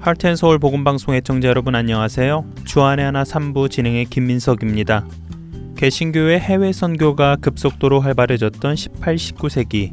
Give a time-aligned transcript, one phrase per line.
[0.00, 2.46] 하트앤서울 복음방송 애청자 여러분 안녕하세요.
[2.64, 5.06] 주안의 하나 3부 진행의 김민석입니다.
[5.76, 9.92] 개신교의 해외 선교가 급속도로 활발해졌던 18, 19세기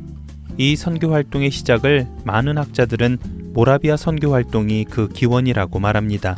[0.57, 6.37] 이 선교 활동의 시작을 많은 학자들은 모라비아 선교 활동이 그 기원이라고 말합니다.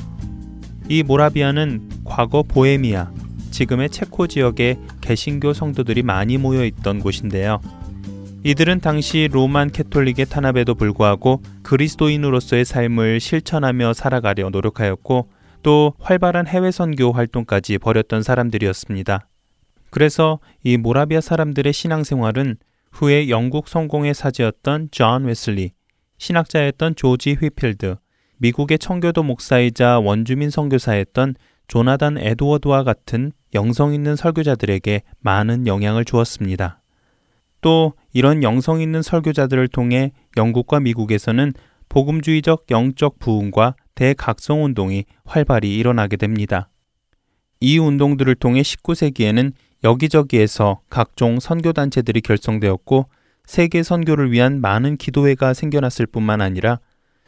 [0.89, 3.11] 이 모라비아는 과거 보헤미아,
[3.51, 7.61] 지금의 체코 지역에 개신교 성도들이 많이 모여 있던 곳인데요.
[8.43, 15.29] 이들은 당시 로만 캐톨릭의 탄압에도 불구하고 그리스도인으로서의 삶을 실천하며 살아가려 노력하였고
[15.61, 19.27] 또 활발한 해외 선교 활동까지 벌였던 사람들이었습니다.
[19.91, 22.55] 그래서 이 모라비아 사람들의 신앙생활은
[22.91, 25.73] 후에 영국 성공회 사제였던 존 웨슬리,
[26.21, 27.95] 신학자였던 조지 휘필드,
[28.37, 31.33] 미국의 청교도 목사이자 원주민 선교사였던
[31.67, 36.79] 조나단 에드워드와 같은 영성 있는 설교자들에게 많은 영향을 주었습니다.
[37.61, 41.53] 또 이런 영성 있는 설교자들을 통해 영국과 미국에서는
[41.89, 46.69] 복음주의적 영적 부흥과 대각성 운동이 활발히 일어나게 됩니다.
[47.59, 49.53] 이 운동들을 통해 19세기에는
[49.83, 53.07] 여기저기에서 각종 선교단체들이 결성되었고
[53.51, 56.79] 세계 선교를 위한 많은 기도회가 생겨났을 뿐만 아니라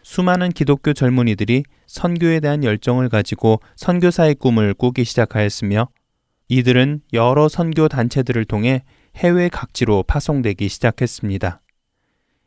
[0.03, 5.89] 수많은 기독교 젊은이들이 선교에 대한 열정을 가지고 선교사의 꿈을 꾸기 시작하였으며
[6.47, 8.85] 이들은 여러 선교 단체들을 통해
[9.17, 11.59] 해외 각지로 파송되기 시작했습니다.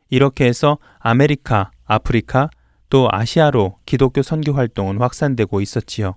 [0.09, 2.49] 이렇게 해서 아메리카, 아프리카,
[2.89, 6.15] 또 아시아로 기독교 선교 활동은 확산되고 있었지요.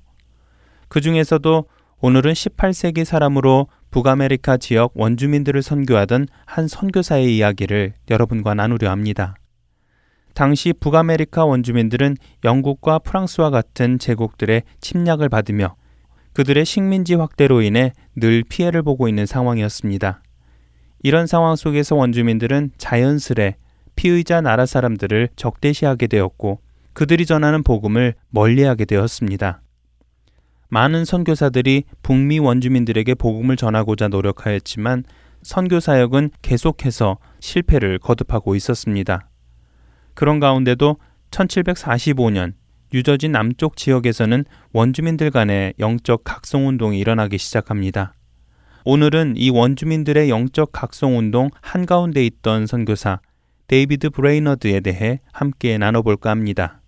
[0.88, 1.66] 그 중에서도
[2.02, 9.34] 오늘은 18세기 사람으로 북아메리카 지역 원주민들을 선교하던 한 선교사의 이야기를 여러분과 나누려 합니다.
[10.32, 15.76] 당시 북아메리카 원주민들은 영국과 프랑스와 같은 제국들의 침략을 받으며
[16.32, 20.22] 그들의 식민지 확대로 인해 늘 피해를 보고 있는 상황이었습니다.
[21.02, 23.56] 이런 상황 속에서 원주민들은 자연스레
[23.94, 26.60] 피의자 나라 사람들을 적대시하게 되었고
[26.94, 29.60] 그들이 전하는 복음을 멀리하게 되었습니다.
[30.70, 35.04] 많은 선교사들이 북미 원주민들에게 복음을 전하고자 노력하였지만
[35.42, 39.28] 선교 사역은 계속해서 실패를 거듭하고 있었습니다.
[40.14, 40.96] 그런 가운데도
[41.30, 42.54] 1745년
[42.92, 48.14] 유저지 남쪽 지역에서는 원주민들 간의 영적 각성 운동이 일어나기 시작합니다.
[48.84, 53.20] 오늘은 이 원주민들의 영적 각성 운동 한가운데 있던 선교사
[53.66, 56.79] 데이비드 브레이너드에 대해 함께 나눠볼까 합니다.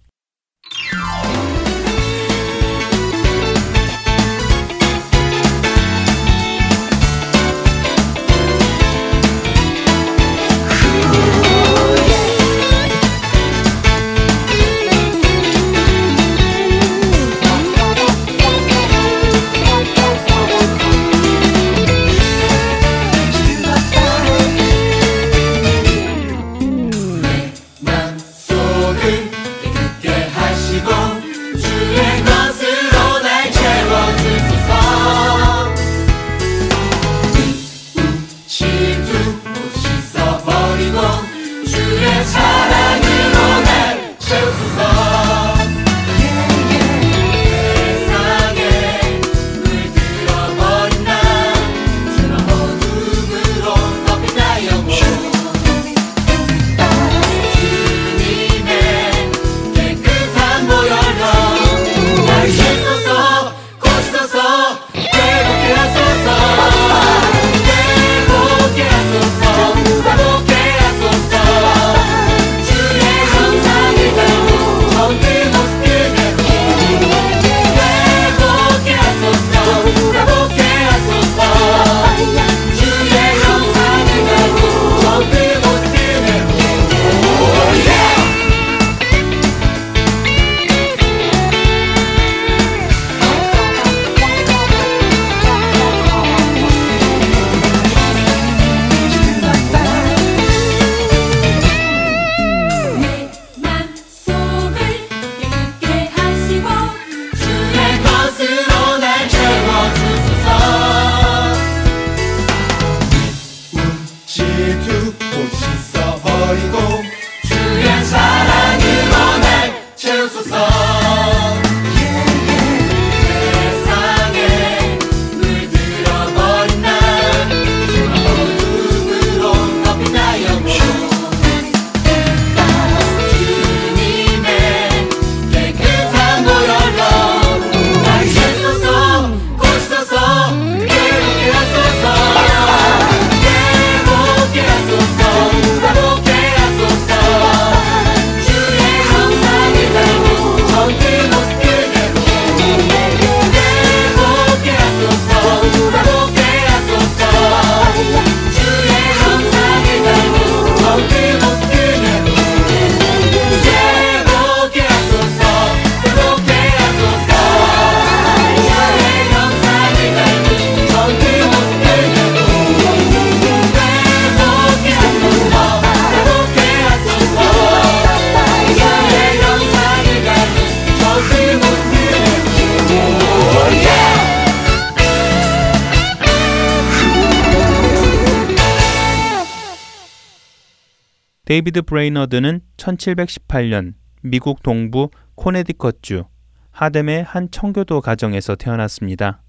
[191.52, 196.24] 데이비드 브레이너드는 1718년 미국 동부 코네디컷주
[196.70, 199.42] 하뎀의 한 청교도 가정에서 태어났습니다.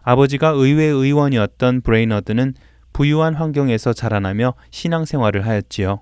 [0.00, 2.54] 아버지가 의회 의원이었던 브레이너드는
[2.94, 6.00] 부유한 환경에서 자라나며 신앙생활을 하였지요.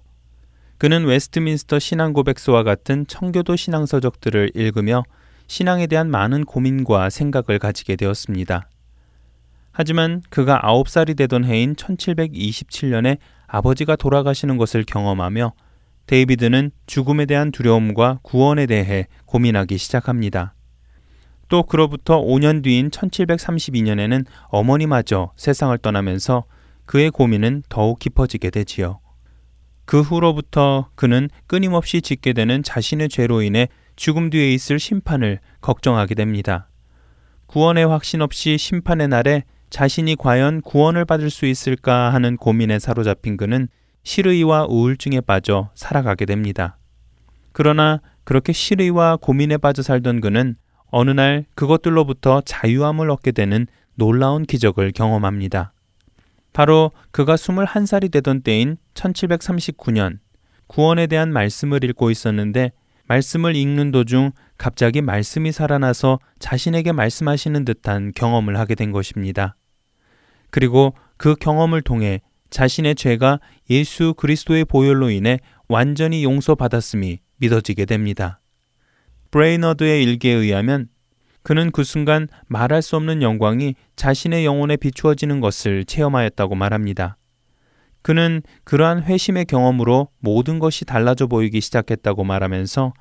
[0.79, 5.03] 그는 웨스트민스터 신앙 고백서와 같은 청교도 신앙 서적들을 읽으며
[5.49, 8.69] 신앙에 대한 많은 고민과 생각을 가지게 되었습니다.
[9.73, 13.19] 하지만 그가 9살이 되던 해인 1727년에
[13.55, 15.53] 아버지가 돌아가시는 것을 경험하며
[16.07, 20.55] 데이비드는 죽음에 대한 두려움과 구원에 대해 고민하기 시작합니다.
[21.49, 26.45] 또 그로부터 5년 뒤인 1732년에는 어머니마저 세상을 떠나면서
[26.85, 28.99] 그의 고민은 더욱 깊어지게 되지요.
[29.85, 36.69] 그 후로부터 그는 끊임없이 짓게 되는 자신의 죄로 인해 죽음 뒤에 있을 심판을 걱정하게 됩니다.
[37.47, 43.67] 구원의 확신 없이 심판의 날에 자신이 과연 구원을 받을 수 있을까 하는 고민에 사로잡힌 그는
[44.05, 46.79] 실의와 우울증에 빠져 살아가게 됩니다.
[47.51, 50.55] 그러나 그렇게 실의와 고민에 빠져 살던 그는
[50.93, 53.67] 어느 날 그것들로부터 자유함을 얻게 되는
[53.97, 55.73] 놀라운 기적을 경험합니다.
[56.53, 60.21] 바로 그가 21살이 되던 때인 1739년
[60.69, 62.71] 구원에 대한 말씀을 읽고 있었는데
[63.09, 69.57] 말씀을 읽는 도중 갑자기 말씀이 살아나서 자신에게 말씀하시는 듯한 경험을 하게 된 것입니다.
[70.55, 72.21] 그리고 그 경험을 통해
[72.51, 73.41] 자신의 죄가
[73.71, 78.41] 예수 그리스도의 보혈로 인해 완전히 용서받았음이 믿어지게 됩니다.
[79.33, 80.87] 브레이너드의 일기에 의하면
[81.43, 87.17] 그는 그 순간 말할 수 없는 영광이 자신의 영혼에 비추어지는 것을 체험하였다고 말합니다.
[88.03, 92.93] 그는 그러한 회심의 경험으로 모든 것이 달라져 보이기 시작했다고 말하면서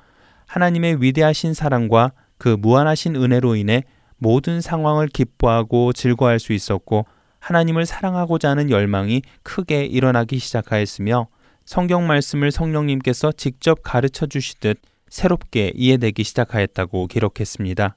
[0.48, 3.84] 하나님의 위대하신 사랑과 그 무한하신 은혜로 인해
[4.16, 7.06] 모든 상황을 기뻐하고 즐거워할 수 있었고
[7.44, 11.28] 하나님을 사랑하고자 하는 열망이 크게 일어나기 시작하였으며
[11.66, 14.78] 성경 말씀을 성령님께서 직접 가르쳐 주시듯
[15.10, 17.96] 새롭게 이해되기 시작하였다고 기록했습니다.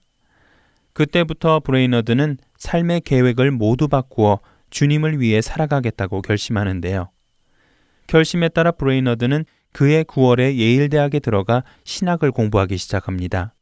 [0.91, 4.39] 그때부터 브레이너드는 삶의 계획을 모두 바꾸어
[4.69, 7.09] 주님을 위해 살아가겠다고 결심하는데요.
[8.07, 13.53] 결심에 따라 브레이너드는 그해 9월에 예일대학에 들어가 신학을 공부하기 시작합니다.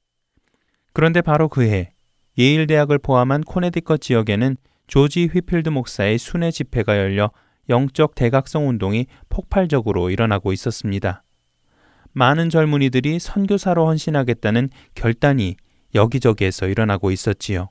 [0.93, 1.91] 그런데 바로 그해
[2.39, 7.31] 예일대학을 포함한 코네디컷 지역에는 조지 휘필드 목사의 순회 집회가 열려
[7.69, 11.23] 영적 대각성 운동이 폭발적으로 일어나고 있었습니다.
[12.11, 15.57] 많은 젊은이들이 선교사로 헌신하겠다는 결단이
[15.93, 17.69] 여기저기에서 일어나고 있었지요.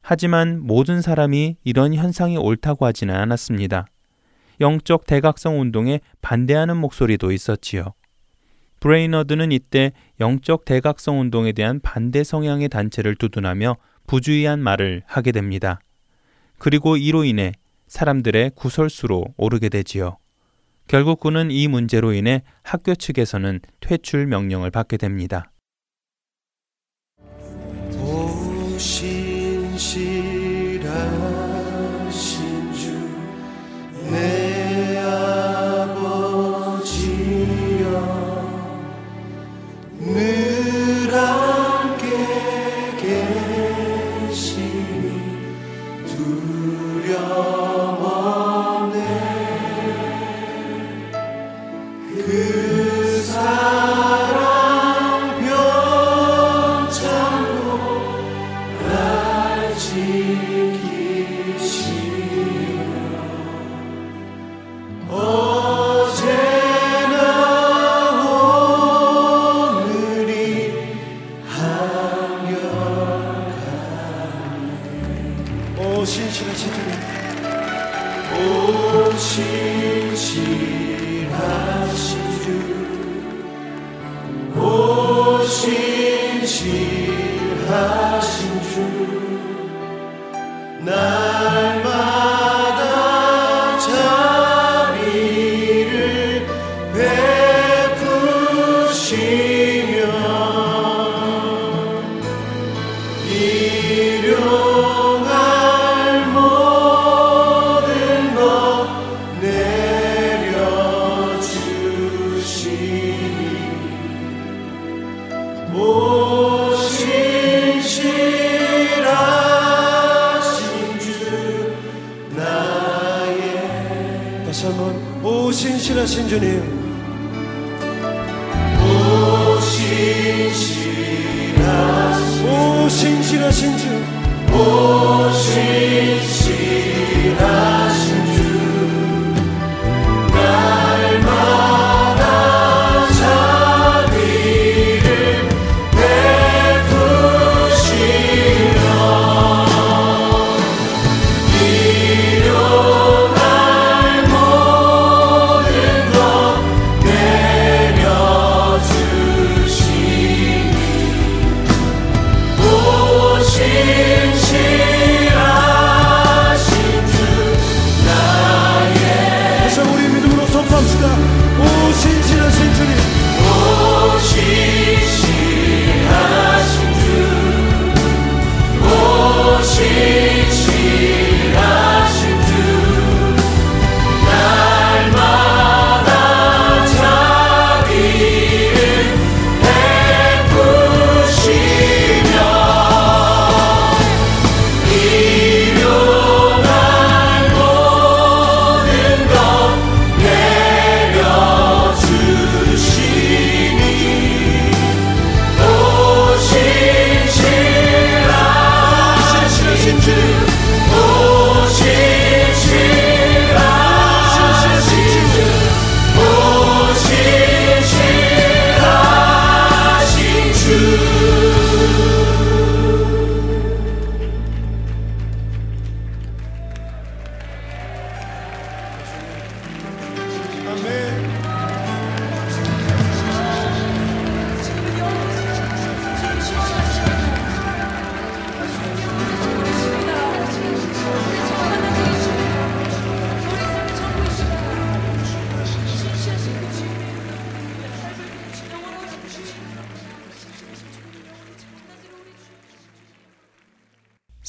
[0.00, 3.86] 하지만 모든 사람이 이런 현상이 옳다고 하지는 않았습니다.
[4.60, 7.94] 영적 대각성 운동에 반대하는 목소리도 있었지요.
[8.80, 13.76] 브레이너드는 이때 영적 대각성 운동에 대한 반대 성향의 단체를 두둔하며
[14.06, 15.80] 부주의한 말을 하게 됩니다.
[16.62, 17.50] 그리고 이로 인해
[17.88, 20.18] 사람들의 구설수로 오르게 되지요.
[20.86, 25.50] 결국 그는 이 문제로 인해 학교 측에서는 퇴출 명령을 받게 됩니다.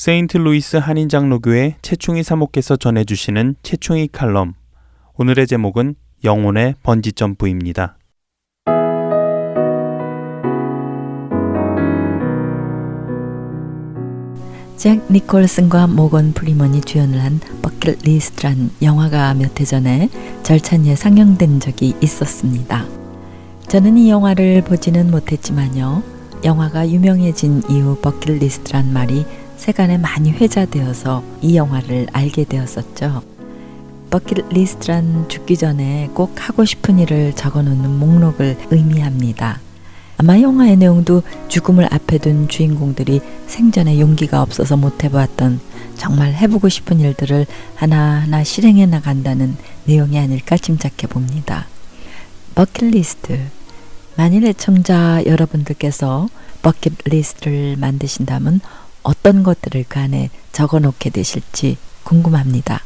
[0.04, 4.54] 세인트루이스 한인장로교회 최충희 사목께서 전해주시는 최충희 칼럼.
[5.18, 5.96] 오늘의 제목은
[6.26, 7.98] 영혼의 번지점프입니다.
[14.76, 20.10] 잭 니콜슨과 모건 프리먼이 주연을 한 버킷리스트란 영화가 몇 해 전에
[20.44, 22.86] 절찬리에 상영된 적이 있었습니다.
[23.70, 26.04] 저는 이 영화를 보지는 못했지만요.
[26.44, 29.26] 영화가 유명해진 이후 버킷리스트란 말이
[29.58, 33.24] 세간에 많이 회자되어서 이 영화를 알게 되었었죠.
[34.10, 39.60] 버킷리스트란 죽기 전에 꼭 하고 싶은 일을 적어놓는 목록을 의미합니다.
[40.18, 45.60] 아마 영화의 내용도 죽음을 앞에 둔 주인공들이 생전에 용기가 없어서 못 해보았던
[45.96, 47.46] 정말 해보고 싶은 일들을
[47.76, 51.68] 하나하나 실행해 나간다는 내용이 아닐까 짐작해 봅니다.
[52.56, 53.40] 버킷리스트.
[54.16, 56.28] 만일 애청자 여러분들께서
[56.62, 58.62] 버킷리스트를 만드신다면
[59.04, 62.84] 어떤 것들을 그 안에 적어 놓게 되실지 궁금합니다.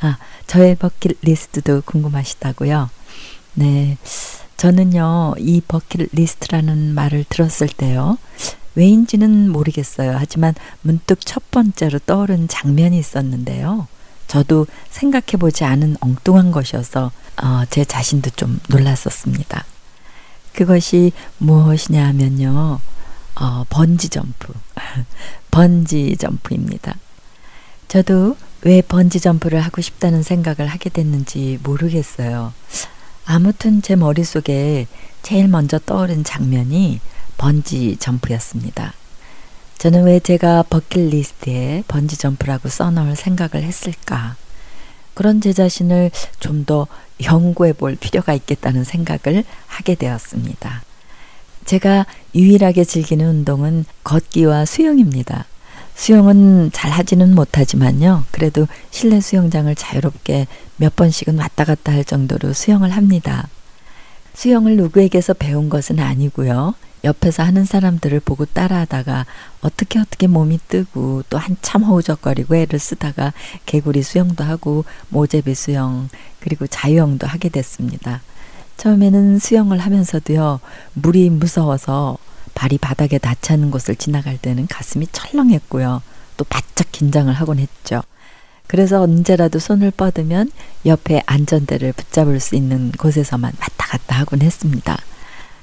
[0.00, 2.90] 아, 저의 버킷 리스트도 궁금하시다고요?
[3.54, 3.96] 네.
[4.56, 8.18] 저는요, 이 버킷 리스트라는 말을 들었을 때요,
[8.74, 10.16] 왜인지는 모르겠어요.
[10.18, 13.86] 하지만 문득 첫 번째로 떠오른 장면이 있었는데요.
[14.28, 17.10] 저도 생각해 보지 않은 엉뚱한 것이어서
[17.42, 19.64] 어, 제 자신도 좀 놀랐었습니다.
[20.54, 22.80] 그것이 무엇이냐 하면요.
[23.40, 24.52] 어, 번지 점프.
[25.50, 26.96] 번지 점프입니다.
[27.88, 32.52] 저도 왜 번지 점프를 하고 싶다는 생각을 하게 됐는지 모르겠어요.
[33.24, 34.86] 아무튼 제 머릿속에
[35.22, 37.00] 제일 먼저 떠오른 장면이
[37.38, 38.94] 번지 점프였습니다.
[39.78, 44.36] 저는 왜 제가 버킷리스트에 번지 점프라고 써놓을 생각을 했을까?
[45.14, 46.10] 그런 제 자신을
[46.40, 46.86] 좀 더
[47.24, 50.82] 연구해 볼 필요가 있겠다는 생각을 하게 되었습니다.
[51.64, 55.46] 제가 유일하게 즐기는 운동은 걷기와 수영입니다.
[55.94, 58.24] 수영은 잘 하지는 못하지만요.
[58.30, 63.48] 그래도 실내 수영장을 자유롭게 몇 번씩은 왔다 갔다 할 정도로 수영을 합니다.
[64.34, 66.74] 수영을 누구에게서 배운 것은 아니고요.
[67.04, 69.26] 옆에서 하는 사람들을 보고 따라하다가
[69.60, 73.32] 어떻게 어떻게 몸이 뜨고 또 한참 허우적거리고 애를 쓰다가
[73.66, 76.08] 개구리 수영도 하고 모제비 수영
[76.40, 78.22] 그리고 자유형도 하게 됐습니다.
[78.82, 80.58] 처음에는 수영을 하면서도요,
[80.94, 82.18] 물이 무서워서
[82.54, 86.02] 발이 바닥에 닿지 않는 곳을 지나갈 때는 가슴이 철렁했고요.
[86.36, 88.02] 또 바짝 긴장을 하곤 했죠.
[88.66, 90.50] 그래서 언제라도 손을 뻗으면
[90.84, 94.98] 옆에 안전대를 붙잡을 수 있는 곳에서만 왔다 갔다 하곤 했습니다.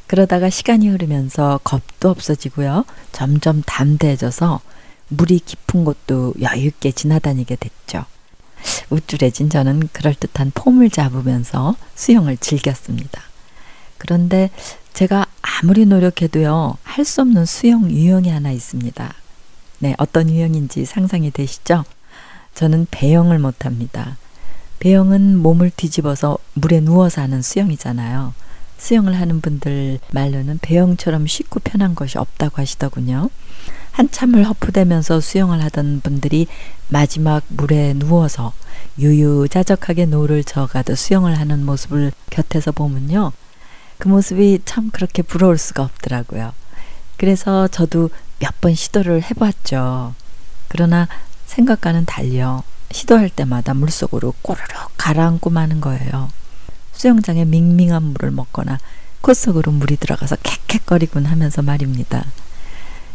[0.07, 2.85] 그러다가 시간이 흐르면서 겁도 없어지고요.
[3.11, 4.61] 점점 담대해져서
[5.09, 8.05] 물이 깊은 곳도 여유있게 지나다니게 됐죠.
[8.89, 13.22] 우쭐해진 저는 그럴듯한 폼을 잡으면서 수영을 즐겼습니다.
[13.98, 14.50] 그런데
[14.94, 19.13] 제가 아무리 노력해도요, 할 수 없는 수영 유형이 하나 있습니다.
[19.80, 21.86] 네, 어떤 유형인지 상상이 되시죠?
[22.54, 24.18] 저는 배영을 못합니다.
[24.80, 28.34] 배영은 몸을 뒤집어서 물에 누워서 하는 수영이잖아요.
[28.78, 33.30] 수영을 하는 분들 말로는 배영처럼 쉽고 편한 것이 없다고 하시더군요.
[34.00, 36.48] 한참을 어푸대면서 수영을 하던 분들이
[36.88, 38.53] 마지막 물에 누워서
[38.98, 43.34] 유유자적하게 노를 저어가듯 수영을 하는 모습을 곁에서 보면요.
[43.98, 46.53] 그 모습이 참 그렇게 부러울 수가 없더라고요.
[47.18, 50.13] 그래서 저도 몇 번 시도를 해봤죠.
[50.70, 51.10] 그러나
[51.48, 56.29] 생각과는 달리 시도할 때마다 물속으로 꼬르륵 가라앉고 마는 거예요.
[56.94, 58.79] 수영장에 밍밍한 물을 먹거나
[59.20, 62.24] 콧속으로 물이 들어가서 캑캑거리곤 하면서 말입니다.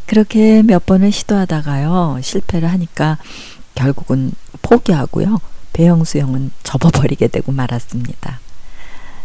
[0.07, 3.19] 그렇게 몇 번을 시도하다가요, 실패를 하니까
[3.75, 4.33] 결국은
[4.63, 5.41] 포기하고요,
[5.73, 8.41] 배영 수영은 접어버리게 되고 말았습니다.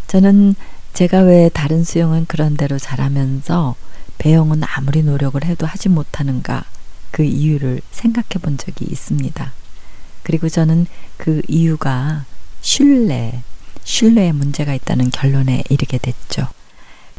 [0.08, 0.56] 저는
[0.94, 3.76] 제가 왜 다른 수영은 그런 대로 잘하면서
[4.18, 6.64] 배영은 아무리 노력을 해도 하지 못하는가
[7.12, 9.54] 그 이유를 생각해 본 적이 있습니다.
[10.24, 12.26] 그리고 저는 그 이유가
[12.62, 13.42] 신뢰,
[13.84, 16.48] 신뢰에 문제가 있다는 결론에 이르게 됐죠.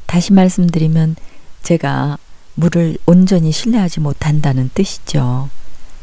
[0.06, 1.16] 다시 말씀드리면
[1.62, 2.18] 제가
[2.54, 5.48] 물을 온전히 신뢰하지 못한다는 뜻이죠.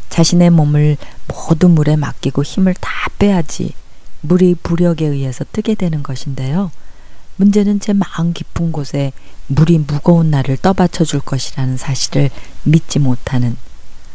[0.09, 3.73] 자신의 몸을 모두 물에 맡기고 힘을 다 빼야지
[4.21, 6.71] 물이 부력에 의해서 뜨게 되는 것인데요.
[7.35, 9.11] 문제는 제 마음 깊은 곳에
[9.47, 12.29] 물이 무거운 나를 떠받쳐 줄 것이라는 사실을
[12.63, 13.55] 믿지 못하는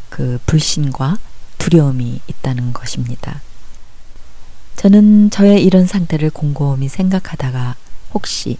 [0.08, 1.18] 그 불신과
[1.58, 3.40] 두려움이 있다는 것입니다.
[4.76, 7.76] 저는 저의 이런 상태를 곰곰이 생각하다가
[8.12, 8.58] 혹시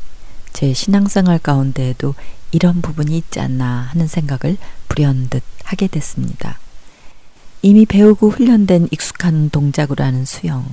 [0.53, 2.15] 제 신앙생활 가운데에도
[2.53, 4.57] 이런 부분이 있지 않나 하는 생각을
[4.89, 6.59] 불현듯 하게 됐습니다.
[7.63, 10.65] 이미 배우고 훈련된 익숙한 동작으로 하는 수영.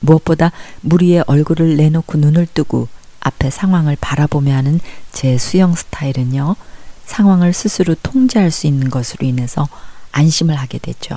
[0.00, 2.88] 무엇보다 물 위에 얼굴을 내놓고 눈을 뜨고
[3.20, 4.80] 앞에 상황을 바라보며 하는
[5.12, 6.56] 제 수영 스타일은요,
[7.04, 9.68] 상황을 스스로 통제할 수 있는 것으로 인해서
[10.12, 11.16] 안심을 하게 되죠.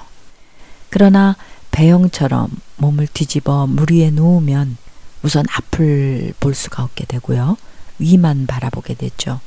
[0.89, 1.35] 그러나
[1.71, 4.77] 배영처럼 몸을 뒤집어 물 위에 누우면
[5.23, 7.57] 우선 앞을 볼 수가 없게 되고요.
[7.99, 9.39] 위만 바라보게 되죠.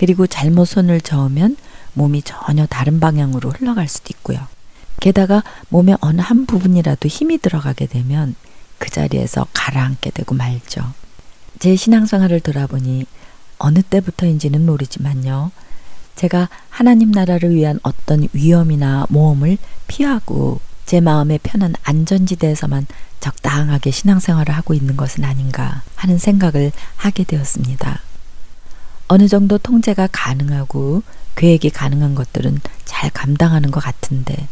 [0.00, 1.58] 그리고 잘못 손을 저으면
[1.92, 4.40] 몸이 전혀 다른 방향으로 흘러갈 수도 있고요.
[4.98, 8.34] 게다가 몸의 어느 한 부분이라도 힘이 들어가게 되면
[8.78, 10.94] 그 자리에서 가라앉게 되고 말죠.
[11.58, 13.04] 제 신앙생활을 돌아보니
[13.58, 15.50] 어느 때부터인지는 모르지만요.
[16.16, 22.86] 제가 하나님 나라를 위한 어떤 위험이나 모험을 피하고 제 마음의 편한 안전지대에서만
[23.20, 28.00] 적당하게 신앙생활을 하고 있는 것은 아닌가 하는 생각을 하게 되었습니다.
[29.12, 31.02] 어느 정도 통제가 가능하고
[31.34, 34.46] 계획이 가능한 것들은 잘 감당하는 것 같은데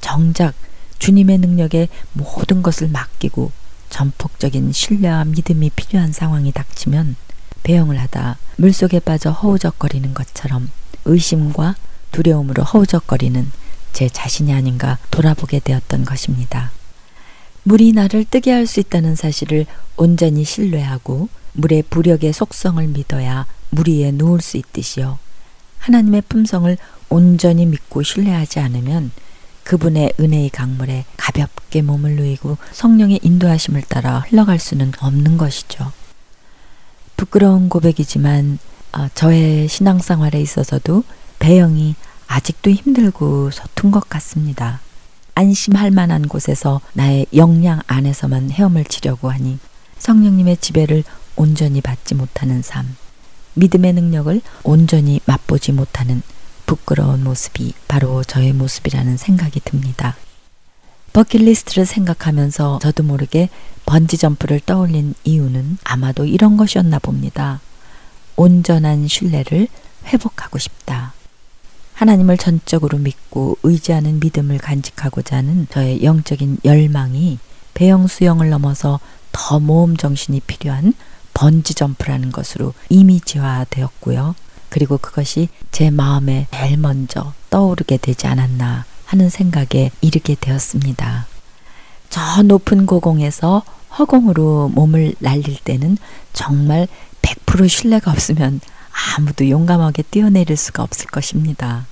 [0.00, 0.54] 정작
[0.98, 3.52] 주님의 능력에 모든 것을 맡기고
[3.90, 7.14] 전폭적인 신뢰와 믿음이 필요한 상황이 닥치면
[7.62, 10.68] 배영을 하다 물속에 빠져 허우적거리는 것처럼
[11.04, 11.76] 의심과
[12.10, 13.52] 두려움으로 허우적거리는
[13.92, 16.72] 제 자신이 아닌가 돌아보게 되었던 것입니다.
[17.62, 24.12] 물이 나를 뜨게 할 수 있다는 사실을 온전히 신뢰하고 물의 부력의 속성을 믿어야 물 위에
[24.12, 25.18] 누울 수 있듯이요.
[25.78, 26.76] 하나님의 품성을
[27.08, 29.10] 온전히 믿고 신뢰하지 않으면
[29.64, 35.92] 그분의 은혜의 강물에 가볍게 몸을 누이고 성령의 인도하심을 따라 흘러갈 수는 없는 것이죠.
[37.16, 38.58] 부끄러운 고백이지만
[38.92, 41.04] 어, 저의 신앙생활에 있어서도
[41.38, 41.94] 배영이
[42.26, 44.80] 아직도 힘들고 서툰 것 같습니다.
[45.34, 49.58] 안심할 만한 곳에서 나의 역량 안에서만 헤엄을 치려고 하니
[49.98, 51.04] 성령님의 지배를
[51.36, 52.96] 온전히 받지 못하는 삶,
[53.54, 56.22] 믿음의 능력을 온전히 맛보지 못하는
[56.66, 60.16] 부끄러운 모습이 바로 저의 모습이라는 생각이 듭니다.
[61.12, 63.50] 버킷리스트를 생각하면서 저도 모르게
[63.84, 67.60] 번지점프를 떠올린 이유는 아마도 이런 것이었나 봅니다.
[68.36, 69.68] 온전한 신뢰를
[70.06, 71.12] 회복하고 싶다.
[71.92, 77.38] 하나님을 전적으로 믿고 의지하는 믿음을 간직하고자 하는 저의 영적인 열망이
[77.74, 78.98] 배영 수영을 넘어서
[79.30, 80.94] 더 모험 정신이 필요한
[81.34, 84.34] 번지 점프라는 것으로 이미지화 되었고요.
[84.68, 91.26] 그리고 그것이 제 마음에 제일 먼저 떠오르게 되지 않았나 하는 생각에 이르게 되었습니다.
[92.08, 93.62] 저 높은 고공에서
[93.98, 95.98] 허공으로 몸을 날릴 때는
[96.32, 96.88] 정말
[97.20, 98.60] 100% 신뢰가 없으면
[99.16, 101.86] 아무도 용감하게 뛰어내릴 수가 없을 것입니다.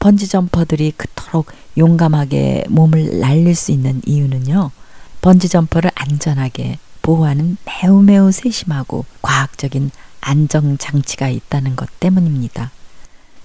[0.00, 4.70] 번지점퍼들이 그토록 용감하게 몸을 날릴 수 있는 이유는요.
[5.20, 12.70] 번지점퍼를 안전하게 보호하는 매우 매우 세심하고 과학적인 안정 장치가 있다는 것 때문입니다.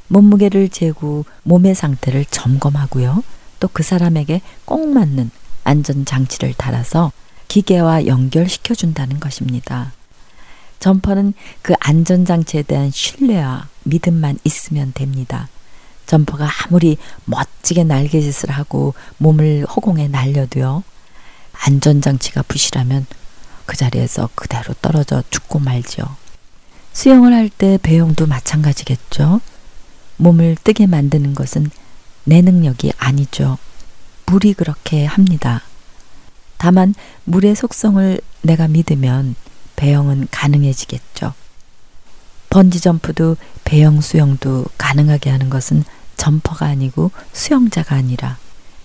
[0.08, 3.24] 몸무게를 재고 몸의 상태를 점검하고요.
[3.60, 5.32] 또 그 사람에게 꼭 맞는
[5.64, 7.12] 안전 장치를 달아서
[7.48, 9.94] 기계와 연결시켜 준다는 것입니다.
[10.80, 15.48] 점퍼는 그 안전 장치에 대한 신뢰와 믿음만 있으면 됩니다.
[16.06, 20.84] 점퍼가 아무리 멋지게 날개짓을 하고 몸을 허공에 날려도요.
[21.54, 23.08] 안전장치가 부실하면
[23.66, 26.04] 그 자리에서 그대로 떨어져 죽고 말죠.
[26.94, 29.42] 수영을 할 때 배영도 마찬가지겠죠.
[30.18, 31.70] 몸을 뜨게 만드는 것은
[32.24, 33.58] 내 능력이 아니죠.
[34.28, 35.62] 물이 그렇게 합니다.
[36.58, 39.36] 다만 물의 속성을 내가 믿으면
[39.76, 41.34] 배영은 가능해지겠죠.
[42.50, 45.84] 번지점프도 배영 수영도 가능하게 하는 것은
[46.16, 48.38] 점퍼가 아니고 수영자가 아니라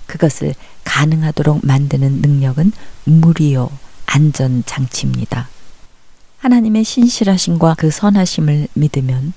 [0.07, 2.73] 그것을 가능하도록 만드는 능력은
[3.05, 3.71] 물이요
[4.11, 5.49] 안전장치입니다.
[6.38, 9.33] 하나님의 신실하심과 그 선하심을 믿으면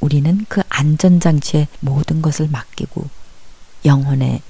[0.00, 3.08] 우리는 그 안전장치에 모든 것을 맡기고
[3.84, 4.42] 영혼의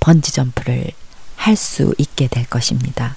[0.00, 0.92] 번지점프를
[1.36, 3.16] 할 수 있게 될 것입니다.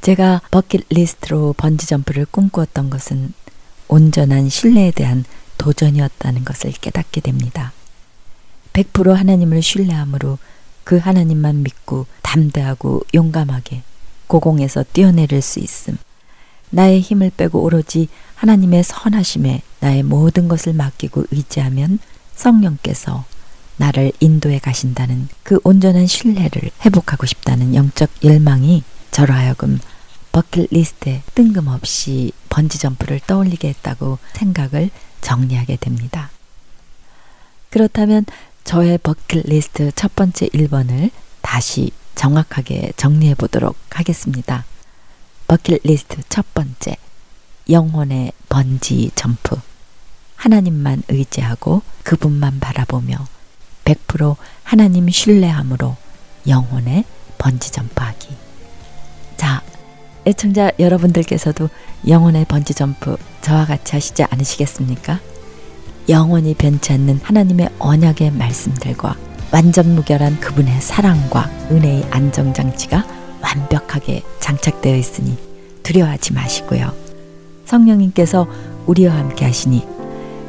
[0.00, 3.34] 제가 버킷리스트로 번지점프를 꿈꾸었던 것은
[3.88, 5.24] 온전한 신뢰에 대한
[5.58, 7.72] 도전이었다는 것을 깨닫게 됩니다.
[8.72, 10.38] 100% 하나님을 신뢰함으로
[10.84, 13.82] 그 하나님만 믿고 담대하고 용감하게
[14.30, 15.98] 고공에서 뛰어내릴 수 있음.
[16.70, 21.98] 나의 힘을 빼고 오로지 하나님의 선하심에 나의 모든 것을 맡기고 의지하면
[22.36, 23.24] 성령께서
[23.76, 29.80] 나를 인도해 가신다는 그 온전한 신뢰를 회복하고 싶다는 영적 열망이 저로 하여금
[30.30, 34.90] 버킷리스트에 뜬금없이 번지점프를 떠올리게 했다고 생각을
[35.22, 36.30] 정리하게 됩니다.
[37.70, 38.26] 그렇다면
[38.62, 44.66] 저의 버킷리스트 첫 번째 1번을 다시 정확하게 정리해 보도록 하겠습니다.
[45.46, 46.96] 버킷리스트 첫 번째.
[47.70, 49.56] 영혼의 번지 점프.
[50.36, 53.26] 하나님만 의지하고 그분만 바라보며
[53.86, 55.96] 100% 하나님 신뢰함으로
[56.46, 57.04] 영혼의
[57.38, 58.36] 번지 점프하기.
[59.38, 59.62] 자,
[60.26, 61.70] 애청자 여러분들께서도
[62.06, 65.20] 영혼의 번지 점프 저와 같이 하시지 않으시겠습니까?
[66.10, 69.16] 영원히 변치 않는 하나님의 언약의 말씀들과
[69.52, 73.04] 완전 무결한 그분의 사랑과 은혜의 안정장치가
[73.40, 75.36] 완벽하게 장착되어 있으니
[75.82, 76.94] 두려워하지 마시고요.
[77.64, 78.46] 성령님께서
[78.86, 79.86] 우리와 함께 하시니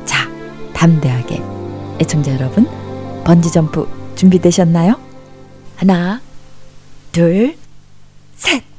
[0.06, 0.30] 자,
[0.74, 1.42] 담대하게
[2.00, 2.68] 애청자 여러분
[3.24, 5.00] 번지점프 준비되셨나요?
[5.76, 6.22] 하나,
[7.12, 7.56] 둘,
[8.36, 8.71] 셋!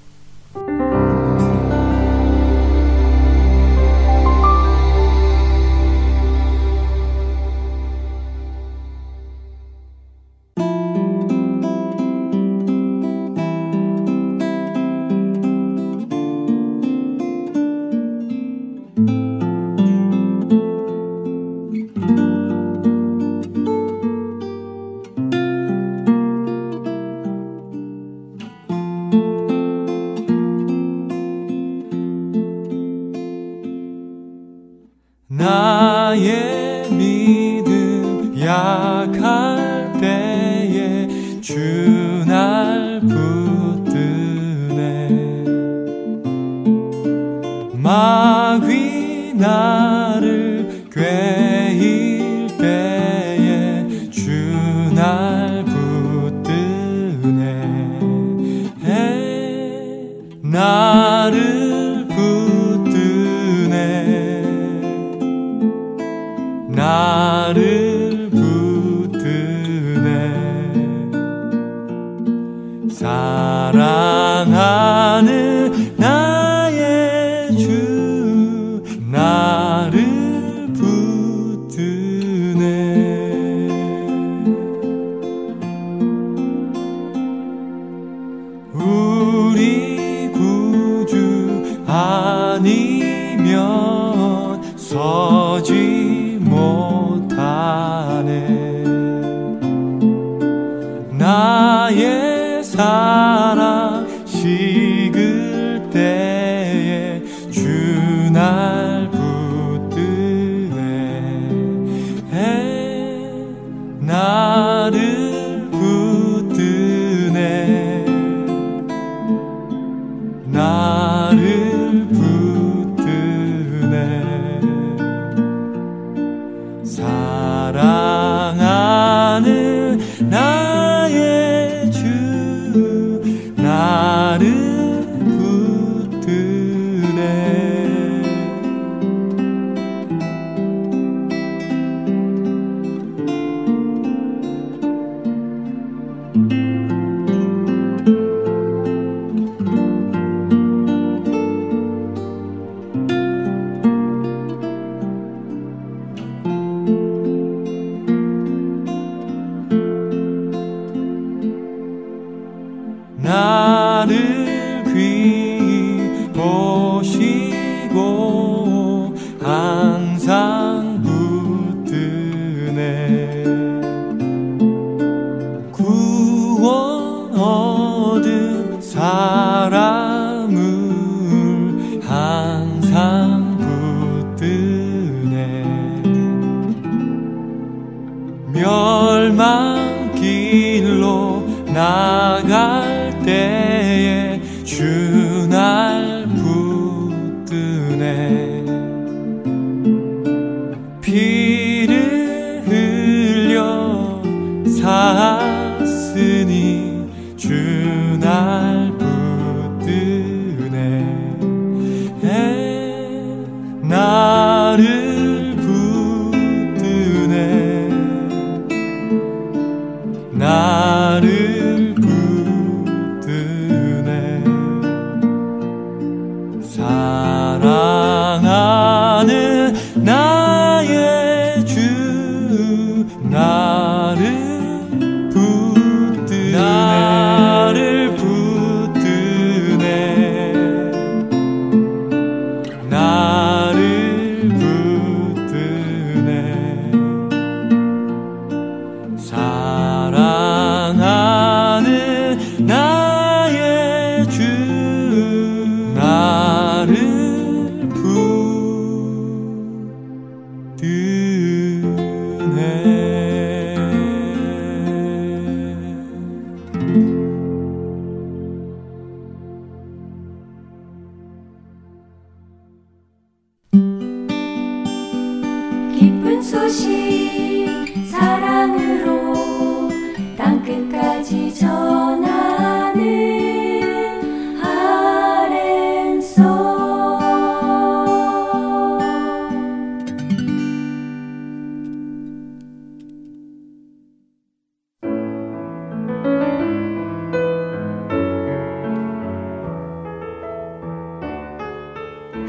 [190.12, 193.61] 멸망길로 나갈 때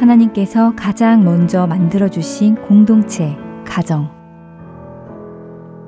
[0.04, 4.12] 하나님께서 가장 먼저 만들어주신 공동체, 가정.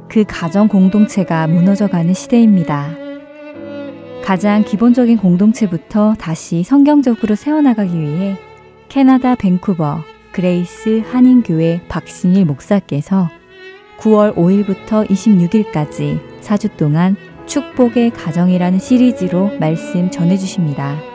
[0.10, 2.92] 그 가정 공동체가 무너져가는 시대입니다.
[4.24, 8.38] 가장 기본적인 공동체부터 다시 성경적으로 세워나가기 위해
[8.88, 10.00] 캐나다 밴쿠버
[10.32, 13.30] 그레이스 한인교회 박신일 목사께서
[14.00, 21.15] 9월 5일부터 26일까지 4주 동안 축복의 가정이라는 시리즈로 말씀 전해주십니다.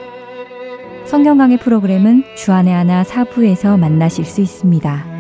[1.07, 5.11] 성경 강의 프로그램은 주안의 하나 사부에서 만나실 수 있습니다.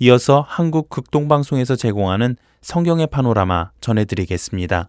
[0.00, 4.88] 이어서 한국 극동방송에서 제공하는 성경의 파노라마 전해드리겠습니다.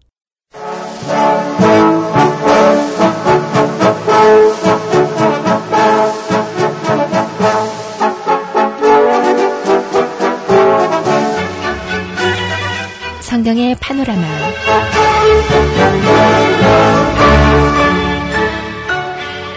[13.46, 14.24] 성경의 파노라마.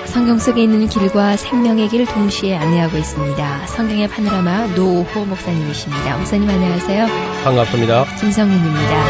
[0.05, 3.66] 성경 속에 있는 길과 생명의 길 동시에 안내하고 있습니다.
[3.66, 6.18] 성경의 파노라마 노호 목사님이십니다.
[6.18, 7.07] 목사님 안녕하세요.
[7.44, 8.05] 반갑습니다.
[8.20, 9.05] 김성민입니다.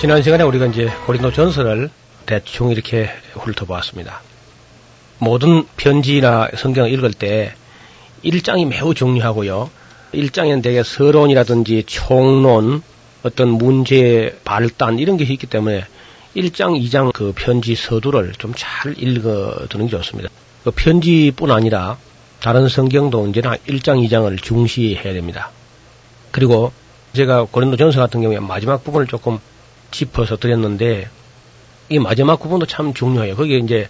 [0.00, 1.90] 지난 시간에 우리가 이제 고린도 전설을
[2.26, 4.20] 대충 이렇게 훑어보았습니다.
[5.20, 7.54] 모든 편지나 성경을 읽을 때
[8.24, 9.78] 1장이 매우 중요하고요.
[10.12, 12.82] 1장에는 대개 서론이라든지 총론,
[13.22, 15.84] 어떤 문제 발단 이런 게 있기 때문에
[16.36, 20.30] 1장, 2장 그 편지 서두를 좀 잘 읽어두는 게 좋습니다.
[20.64, 21.98] 그 편지뿐 아니라
[22.40, 25.50] 다른 성경도 언제나 1장, 2장을 중시해야 됩니다.
[26.30, 26.72] 그리고
[27.12, 29.38] 제가 고린도 전서 같은 경우에 마지막 부분을 조금
[29.90, 31.08] 짚어서 드렸는데
[31.88, 33.34] 이 마지막 부분도 참 중요해요.
[33.36, 33.88] 거기에 이제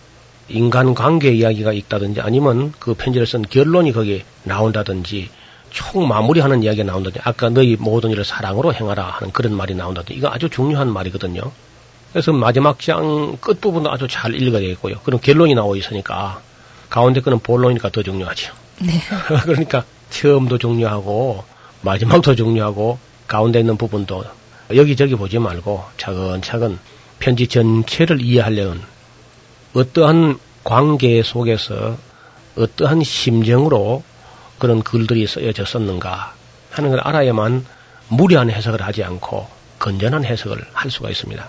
[0.49, 5.29] 인간 관계 이야기가 있다든지 아니면 그 편지를 쓴 결론이 거기에 나온다든지
[5.71, 10.29] 총 마무리하는 이야기가 나온다든지 아까 너희 모든 일을 사랑으로 행하라 하는 그런 말이 나온다든지 이거
[10.31, 11.43] 아주 중요한 말이거든요.
[12.13, 14.97] 그래서 마지막 장 끝부분도 아주 잘 읽어야 되겠고요.
[15.05, 16.41] 그럼 결론이 나와 있으니까
[16.89, 18.53] 가운데 거는 본론이니까 더 중요하죠.
[18.81, 19.01] 네.
[19.45, 21.45] 그러니까 처음도 중요하고
[21.83, 24.25] 마지막도 중요하고 가운데 있는 부분도
[24.75, 26.79] 여기저기 보지 말고 차근차근
[27.21, 28.81] 편지 전체를 이해하려는
[29.75, 31.97] 어떠한 관계 속에서
[32.57, 34.03] 어떠한 심정으로
[34.61, 36.35] 그런 글들이 쓰여졌었는가
[36.71, 37.67] 하는 걸 알아야만
[38.09, 39.49] 무리한 해석을 하지 않고
[39.81, 41.49] 건전한 해석을 할 수가 있습니다.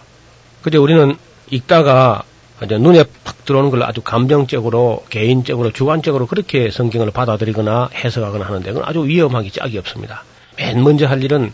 [0.64, 1.16] 그제 우리는
[1.52, 2.24] 읽다가
[2.62, 9.04] 눈에 팍 들어오는 걸 아주 감정적으로, 개인적으로, 주관적으로 그렇게 성경을 받아들이거나 해석하거나 하는데 그건 아주
[9.04, 10.24] 위험하기 짝이 없습니다.
[10.58, 11.52] 맨 먼저 할 일은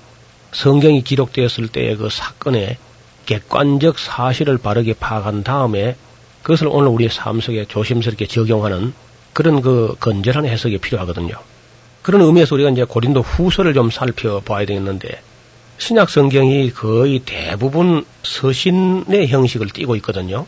[0.51, 2.77] 성경이 기록되었을 때의 그 사건의
[3.25, 5.95] 객관적 사실을 바르게 파악한 다음에
[6.43, 8.93] 그것을 오늘 우리의 삶 속에 조심스럽게 적용하는
[9.37, 11.35] 그런 그 건전한 해석이 필요하거든요.
[12.01, 15.21] 그런 의미에서 우리가 이제 고린도 후서를 좀 살펴봐야 되겠는데
[15.77, 20.47] 신약 성경이 거의 대부분 서신의 형식을 띠고 있거든요.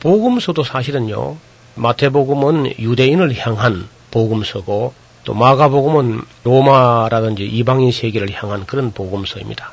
[0.00, 1.36] 복음서도 사실은요.
[1.76, 9.70] 마태복음은 유대인을 향한 복음서고 또 마가복음은 로마라든지 이방인 세계를 향한 그런 복음서입니다.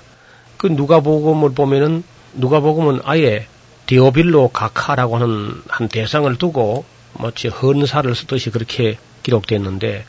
[0.57, 2.03] 그 누가복음을 보면은
[2.35, 3.47] 누가복음은 아예
[3.87, 10.05] 디오빌로 가카라고 하는 한 대상을 두고 마치 헌사를 쓰듯이 그렇게 기록됐는데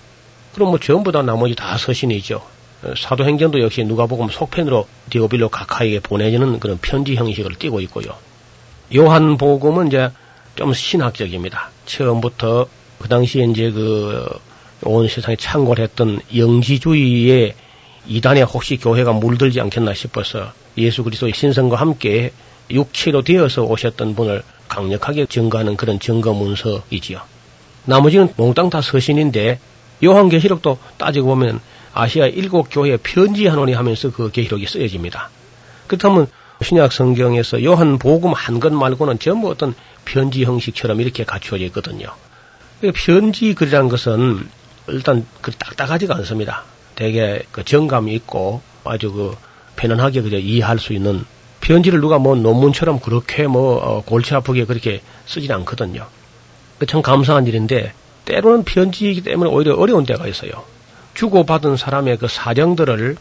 [0.54, 2.42] 그럼 뭐 전부 다 나머지 다 서신이죠.
[2.96, 8.16] 사도행전도 역시 누가복음 속편으로 디오빌로 가카에게 보내지는 그런 편지 형식을 띠고 있고요.
[8.94, 10.10] 요한복음은 이제
[10.56, 11.70] 좀 신학적입니다.
[11.86, 12.66] 처음부터
[12.98, 14.28] 그 당시에 이제 그
[14.84, 17.54] 온 세상에 창궐했던 영지주의의
[18.06, 22.32] 이단에 혹시 교회가 물들지 않겠나 싶어서 예수 그리스도의 신성과 함께
[22.72, 27.20] 육체로 되어서 오셨던 분을 강력하게 증거하는 그런 증거 문서이지요.
[27.84, 29.58] 나머지는 몽땅 다 서신인데
[30.04, 31.60] 요한계시록도 따지고 보면
[31.94, 35.30] 아시아 일곱 교회에 편지하노니 하면서 그 계시록이 쓰여집니다.
[35.86, 36.26] 그렇다면
[36.62, 42.06] 신약 성경에서 요한 복음 한 것 말고는 전부 어떤 편지 형식처럼 이렇게 갖추어져 있거든요.
[42.94, 44.48] 편지 글이라는 것은
[44.88, 46.64] 일단 그 딱딱하지가 않습니다.
[46.94, 49.36] 되게 그 정감이 있고 아주 그
[49.76, 51.24] 편안하게 그저 이해할 수 있는
[51.62, 56.06] 편지를 누가 뭐 논문처럼 그렇게 뭐 어, 골치 아프게 그렇게 쓰진 않거든요.
[56.86, 57.92] 참 감사한 일인데
[58.26, 60.50] 때로는 편지이기 때문에 오히려 어려운 때가 있어요.
[61.14, 63.16] 주고받은 사람의 그 사정들을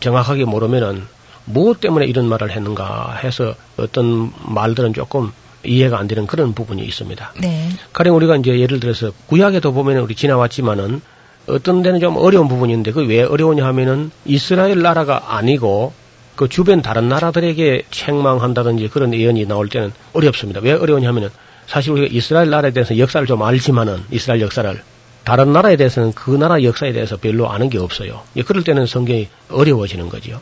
[0.00, 1.02] 정확하게 모르면은
[1.44, 5.32] 무엇 때문에 이런 말을 했는가 해서 어떤 말들은 조금
[5.64, 7.32] 이해가 안 되는 그런 부분이 있습니다.
[7.40, 7.68] 네.
[7.92, 11.02] 가령 우리가 이제 예를 들어서 구약에도 보면 우리 지나왔지만은
[11.48, 15.92] 어떤 데는 좀 어려운 부분인데 그 왜 어려우냐 하면은 이스라엘 나라가 아니고
[16.40, 20.62] 그 주변 다른 나라들에게 책망한다든지 그런 예언이 나올 때는 어렵습니다.
[20.62, 21.28] 왜 어려우냐 하면은
[21.66, 24.82] 사실 우리가 이스라엘 나라에 대해서 역사를 좀 알지만은 이스라엘 역사를
[25.22, 28.22] 다른 나라에 대해서는 그 나라 역사에 대해서 별로 아는 게 없어요.
[28.36, 30.40] 예, 그럴 때는 성경이 어려워지는 거죠.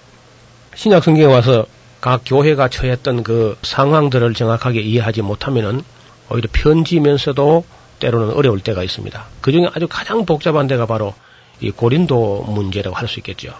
[0.76, 1.66] 신약 성경에 와서
[2.00, 5.82] 각 교회가 처했던 그 상황들을 정확하게 이해하지 못하면은
[6.30, 7.64] 오히려 편지면서도
[7.98, 9.26] 때로는 어려울 때가 있습니다.
[9.40, 11.14] 그 중에 아주 가장 복잡한 데가 바로
[11.58, 13.52] 이 고린도 문제라고 할 수 있겠죠.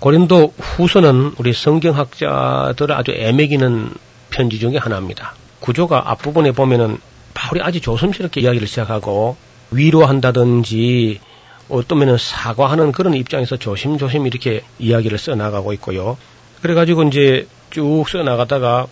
[0.00, 3.92] 고린도 후서는 우리 성경학자들 아주 애매기는
[4.30, 5.34] 편지 중에 하나입니다.
[5.60, 6.98] 구조가 앞부분에 보면은
[7.34, 9.36] 바울이 아주 조심스럽게 이야기를 시작하고
[9.70, 11.20] 위로한다든지
[11.68, 16.16] 어떠면은 사과하는 그런 입장에서 조심조심 이렇게 이야기를 써나가고 있고요.
[16.62, 18.86] 그래가지고 이제 쭉 써나가다가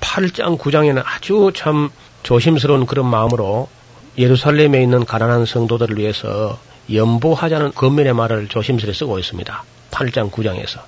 [0.00, 1.90] 8장, 9장에는 아주 참
[2.22, 3.68] 조심스러운 그런 마음으로
[4.16, 6.58] 예루살렘에 있는 가난한 성도들을 위해서
[6.90, 9.64] 연보하자는 겉면의 말을 조심스레 쓰고 있습니다.
[9.94, 10.80] 8장 9장에서.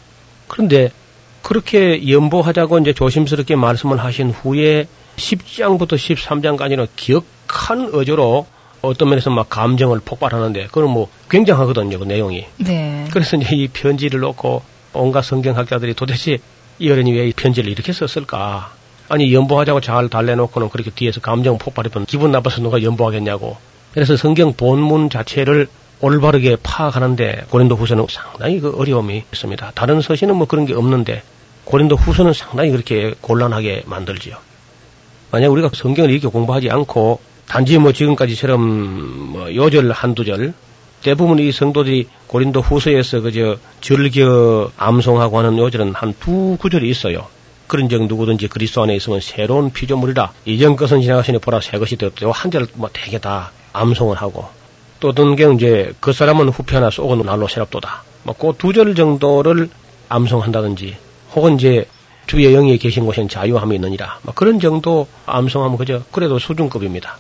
[0.49, 0.91] 그런데
[1.43, 8.47] 그렇게 연보하자고 이제 조심스럽게 말씀을 하신 후에 10장부터 13장까지는 기억한 어조로
[8.83, 12.47] 어떤 면에서 막 감정을 폭발하는데 그건 뭐 굉장하거든요 그 내용이.
[12.59, 13.07] 네.
[13.13, 16.39] 그래서 이제 이 편지를 놓고 온갖 성경학자들이 도대체
[16.79, 18.73] 이 어른이 왜 이 편지를 이렇게 썼을까?
[19.09, 23.57] 아니 연보하자고 잘 달래놓고는 그렇게 뒤에서 감정 폭발했던 기분 나빠서 누가 연보하겠냐고.
[23.95, 25.69] 그래서 성경 본문 자체를
[26.01, 29.73] 올바르게 파악하는데 고린도 후서는 상당히 그 어려움이 있습니다.
[29.75, 31.23] 다른 서신은 뭐 그런 게 없는데
[31.65, 34.37] 고린도 후서는 상당히 그렇게 곤란하게 만들지요.
[35.31, 38.61] 만약 우리가 성경을 이렇게 공부하지 않고 단지 뭐 지금까지처럼
[39.33, 40.55] 뭐 요절 한두 절
[41.03, 47.27] 대부분 이 성도들이 고린도 후서에서 그저 절겨 암송하고 하는 요절은 한 두 구절이 있어요.
[47.67, 52.31] 그런 적 누구든지 그리스도 안에 있으면 새로운 피조물이라 이전 것은 지나가시니 보라 새 것이 되었다.
[52.31, 54.49] 한절 뭐 되게 다 암송을 하고
[55.01, 58.03] 또 경우 이제 그 사람은 후편나 쏘고 날로 새롭도다.
[58.25, 59.69] 뭐그 두 절 정도를
[60.09, 60.97] 암송한다든지
[61.35, 61.87] 혹은 이제
[62.27, 64.19] 주의 영이 계신 곳엔 자유함이 있느니라.
[64.23, 67.19] 뭐 그런 정도 암송하면 그저 그래도 수준급입니다.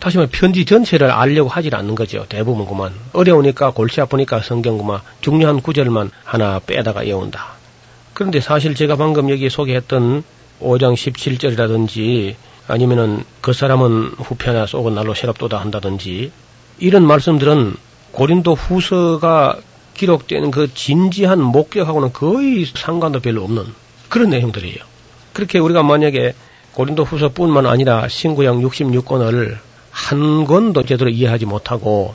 [0.00, 2.26] 다시 말해 편지 전체를 알려고 하질 않는 거죠.
[2.28, 7.54] 대부분 그만 어려우니까 골치 아프니까 성경 그만 중요한 구절만 하나 빼다가 외운다.
[8.12, 10.24] 그런데 사실 제가 방금 여기 소개했던
[10.60, 12.34] 5장 17절이라든지
[12.68, 16.32] 아니면은 그 사람은 후편나 쏘고 날로 새롭도다 한다든지
[16.84, 17.76] 이런 말씀들은
[18.12, 19.56] 고린도 후서가
[19.94, 23.64] 기록된 그 진지한 목격하고는 거의 상관도 별로 없는
[24.10, 24.76] 그런 내용들이에요.
[25.32, 26.34] 그렇게 우리가 만약에
[26.74, 29.56] 고린도 후서뿐만 아니라 신구약 66권을
[29.90, 32.14] 한 권도 제대로 이해하지 못하고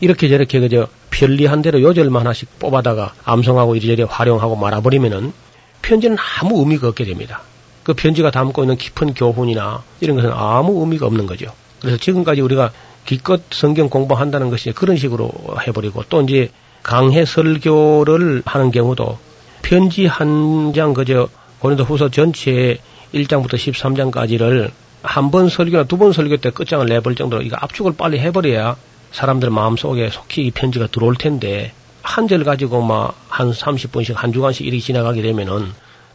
[0.00, 5.34] 이렇게 저렇게 그저 편리한 대로 요절만 하나씩 뽑아다가 암송하고 이리저리 활용하고 말아버리면은
[5.82, 7.42] 편지는 아무 의미가 없게 됩니다.
[7.82, 11.52] 그 편지가 담고 있는 깊은 교훈이나 이런 것은 아무 의미가 없는 거죠.
[11.80, 12.72] 그래서 지금까지 우리가
[13.06, 15.30] 기껏 성경 공부한다는 것이 그런 식으로
[15.66, 16.50] 해버리고 또 이제
[16.82, 19.18] 강해 설교를 하는 경우도
[19.62, 21.28] 편지 한 장 그저
[21.60, 22.78] 고린도 후서 전체
[23.14, 24.70] 1장부터 13장까지를
[25.02, 28.76] 한 번 설교나 두 번 설교 때 끝장을 내볼 정도로 이거 압축을 빨리 해버려야
[29.12, 34.66] 사람들 마음속에 속히 이 편지가 들어올 텐데 한 절 가지고 막 한 30분씩 한 주간씩
[34.66, 35.66] 이렇게 지나가게 되면은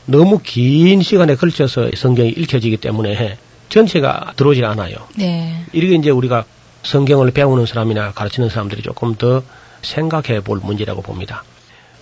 [0.07, 3.37] 너무 긴 시간에 걸쳐서 성경이 읽혀지기 때문에
[3.69, 4.95] 전체가 들어오질 않아요.
[5.17, 5.63] 네.
[5.71, 6.43] 이렇게 이제 우리가
[6.83, 9.43] 성경을 배우는 사람이나 가르치는 사람들이 조금 더
[9.81, 11.43] 생각해 볼 문제라고 봅니다.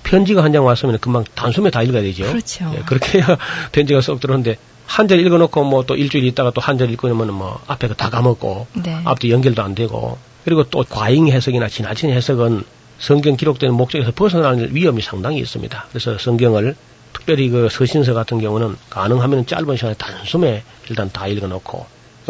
[0.03, 2.23] 편지가 한 장 왔으면 금방 단숨에 다 읽어야 되죠.
[2.25, 2.71] 그렇죠.
[2.75, 3.37] 예, 그렇게 해야
[3.71, 4.57] 편지가 쏙 들어오는데
[4.87, 8.09] 한 절 읽어놓고 뭐 또 일주일 있다가 또 한 절 읽고 나면 뭐 앞에 다
[8.09, 9.01] 까먹고 네.
[9.05, 12.63] 앞뒤 연결도 안 되고 그리고 또 과잉 해석이나 지나친 해석은
[12.97, 15.85] 성경 기록되는 목적에서 벗어나는 위험이 상당히 있습니다.
[15.89, 16.75] 그래서 성경을
[17.13, 21.85] 특별히 그 서신서 같은 경우는 가능하면 짧은 시간에 단숨에 일단 다 읽어놓고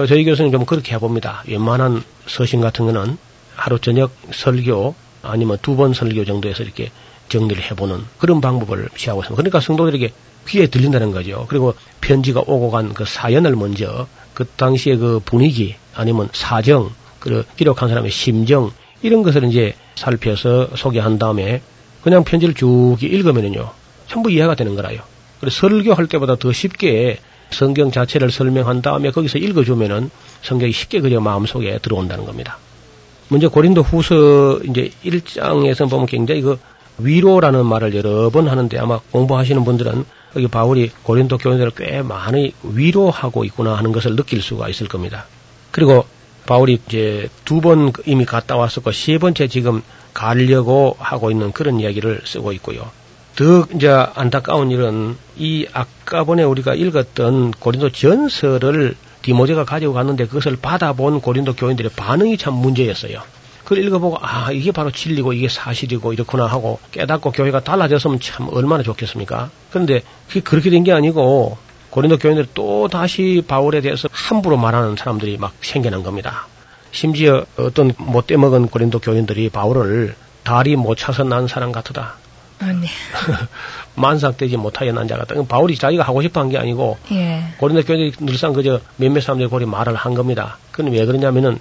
[0.06, 1.44] 저희 교수님 좀 그렇게 해봅니다.
[1.48, 3.18] 웬만한 서신 같은 거는
[3.56, 6.92] 하루 저녁 설교 아니면 두 번 설교 정도에서 이렇게
[7.30, 9.36] 정리를 해보는 그런 방법을 취하고 있습니다.
[9.36, 10.12] 그러니까 성도들에게
[10.48, 11.46] 귀에 들린다는 거죠.
[11.50, 17.90] 그리고 편지가 오고 간 그 사연을 먼저 그 당시의 그 분위기 아니면 사정, 그 기록한
[17.90, 18.72] 사람의 심정
[19.02, 21.62] 이런 것을 이제 살펴서 소개한 다음에
[22.02, 23.70] 그냥 편지를 쭉 읽으면은요
[24.08, 25.02] 전부 이해가 되는 거라요.
[25.40, 27.20] 그래서 설교할 때보다 더 쉽게
[27.52, 30.10] 성경 자체를 설명한 다음에 거기서 읽어주면은
[30.44, 32.58] 성경이 쉽게 그려 마음속에 들어온다는 겁니다.
[33.30, 36.58] 먼저 고린도 후서 이제 1장에서 보면 굉장히 그
[36.98, 43.46] 위로라는 말을 여러 번 하는데 아마 공부하시는 분들은 여기 바울이 고린도 교인들을 꽤 많이 위로하고
[43.46, 45.26] 있구나 하는 것을 느낄 수가 있을 겁니다.
[45.72, 46.06] 그리고
[46.46, 49.84] 바울이 이제 두 번 이미 갔다 왔었고 세 번째 지금
[50.14, 52.90] 가려고 하고 있는 그런 이야기를 쓰고 있고요.
[53.40, 60.58] 더 이제 안타까운 일은 이 아까 번에 우리가 읽었던 고린도 전설을 디모데가 가지고 갔는데 그것을
[60.62, 63.22] 받아본 고린도 교인들의 반응이 참 문제였어요.
[63.64, 68.84] 그걸 읽어보고 아 이게 바로 진리고 이게 사실이고 이렇구나 하고 깨닫고 교회가 달라졌으면 참 얼마나
[68.84, 69.50] 좋겠습니까?
[69.70, 71.58] 그런데 그게 그렇게 된 게 아니고
[71.92, 76.48] 고린도 교인들이 또 다시 바울에 대해서 함부로 말하는 사람들이 막 생겨난 겁니다.
[76.92, 82.16] 심지어 어떤 못돼 먹은 고린도 교인들이 바울을 다리 못 차서 난 사람 같으다.
[82.60, 82.88] 아, 네.
[83.96, 85.36] 만삭되지 못하여 난자 같다.
[85.44, 87.44] 바울이 자기가 하고 싶어 한 게 아니고 예.
[87.58, 90.58] 고린도 교인들이 늘상 그저 몇몇 사람들이 고리 말을 한 겁니다.
[90.72, 91.60] 그건 왜 그러냐면은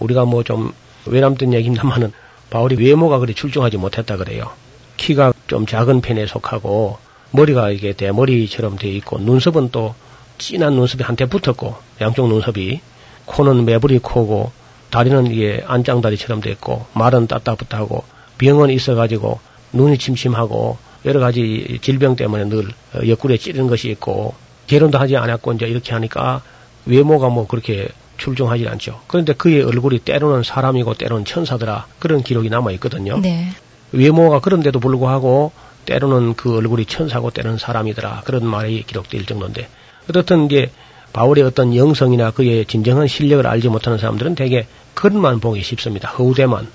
[0.00, 0.72] 우리가 뭐 좀
[1.06, 2.12] 외람된 얘기입니다만은
[2.50, 4.50] 바울이 외모가 그리 출중하지 못했다 그래요.
[4.96, 6.98] 키가 좀 작은 편에 속하고
[7.30, 9.94] 머리가 이게 대머리처럼 되어 있고 눈썹은 또
[10.38, 12.80] 진한 눈썹이 한테 붙었고 양쪽 눈썹이
[13.26, 14.50] 코는 매부리 코고
[14.90, 18.04] 다리는 이게 안짱다리처럼 됐고 말은 따따붙하고
[18.38, 19.38] 병은 있어가지고
[19.76, 22.68] 눈이 침침하고 여러 가지 질병 때문에 늘
[23.06, 24.34] 옆구리에 찌르는 것이 있고
[24.66, 26.42] 결혼도 하지 않았고 이제 이렇게 하니까
[26.86, 29.00] 외모가 뭐 그렇게 출중하지 않죠.
[29.06, 33.18] 그런데 그의 얼굴이 때로는 사람이고 때로는 천사더라 그런 기록이 남아 있거든요.
[33.18, 33.50] 네.
[33.92, 35.52] 외모가 그런데도 불구하고
[35.84, 39.68] 때로는 그 얼굴이 천사고 때로는 사람이더라 그런 말이 기록될 정도인데
[40.10, 40.70] 어떻든 이제
[41.12, 46.10] 바울의 어떤 영성이나 그의 진정한 실력을 알지 못하는 사람들은 대개 그것만 보기 쉽습니다.
[46.10, 46.68] 허우대만.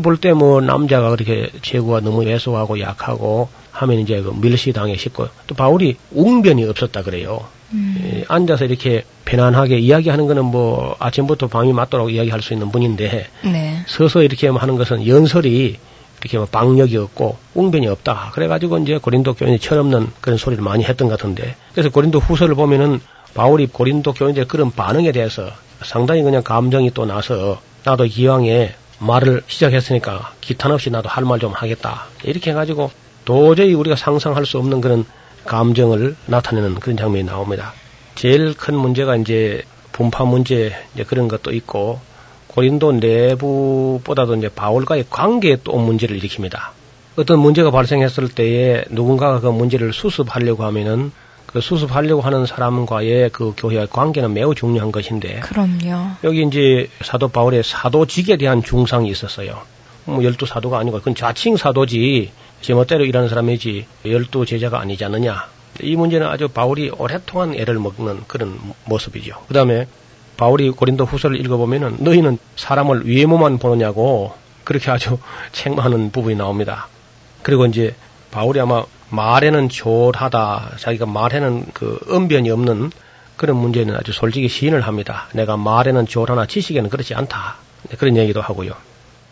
[0.00, 5.54] 볼 때 뭐 남자가 그렇게 체구가 너무 왜소하고 약하고 하면 이제 그 밀시당해 싶고 또
[5.54, 7.44] 바울이 웅변이 없었다 그래요.
[7.72, 7.96] 음.
[8.04, 13.82] 예, 앉아서 이렇게 편안하게 이야기하는 거는 뭐 아침부터 밤이 맞도록 이야기할 수 있는 분인데 네.
[13.86, 15.76] 서서 이렇게 하는 것은 연설이
[16.20, 18.30] 이렇게 뭐 방력이 없고 웅변이 없다.
[18.34, 23.00] 그래가지고 이제 고린도 교인이 철없는 그런 소리를 많이 했던 것 같은데 그래서 고린도 후서를 보면은
[23.34, 25.48] 바울이 고린도 교인들의 그런 반응에 대해서
[25.82, 31.52] 상당히 그냥 감정이 또 나서 나도 기왕에 말을 시작했으니까 기탄 없이 나도 할 말 좀
[31.52, 32.06] 하겠다.
[32.24, 32.90] 이렇게 해가지고
[33.24, 35.04] 도저히 우리가 상상할 수 없는 그런
[35.44, 37.72] 감정을 나타내는 그런 장면이 나옵니다.
[38.14, 42.00] 제일 큰 문제가 이제 분파 문제 이제 그런 것도 있고
[42.48, 46.58] 고린도 내부보다도 이제 바울과의 관계에 또 문제를 일으킵니다.
[47.16, 51.12] 어떤 문제가 발생했을 때에 누군가가 그 문제를 수습하려고 하면은
[51.52, 56.12] 그 수습하려고 하는 사람과의 그 교회의 관계는 매우 중요한 것인데 그럼요.
[56.24, 59.60] 여기 이제 사도 바울의 사도직에 대한 중상이 있었어요.
[60.04, 62.32] 뭐 열두 사도가 아니고 그건 자칭 사도지
[62.62, 65.46] 제멋대로 일하는 사람이지 열두 제자가 아니지 않느냐.
[65.80, 69.36] 이 문제는 아주 바울이 오랫동안 애를 먹는 그런 모습이죠.
[69.48, 69.86] 그 다음에
[70.36, 74.34] 바울이 고린도 후서를 읽어보면은 너희는 사람을 외모만 보느냐고
[74.64, 75.18] 그렇게 아주
[75.52, 76.88] 책망하는 부분이 나옵니다.
[77.42, 77.94] 그리고 이제
[78.30, 82.90] 바울이 아마 말에는 조하다 자기가 말에는 그 언변이 없는
[83.36, 85.28] 그런 문제는 아주 솔직히 시인을 합니다.
[85.34, 87.56] 내가 말에는 조하나 지식에는 그렇지 않다.
[87.98, 88.72] 그런 얘기도 하고요.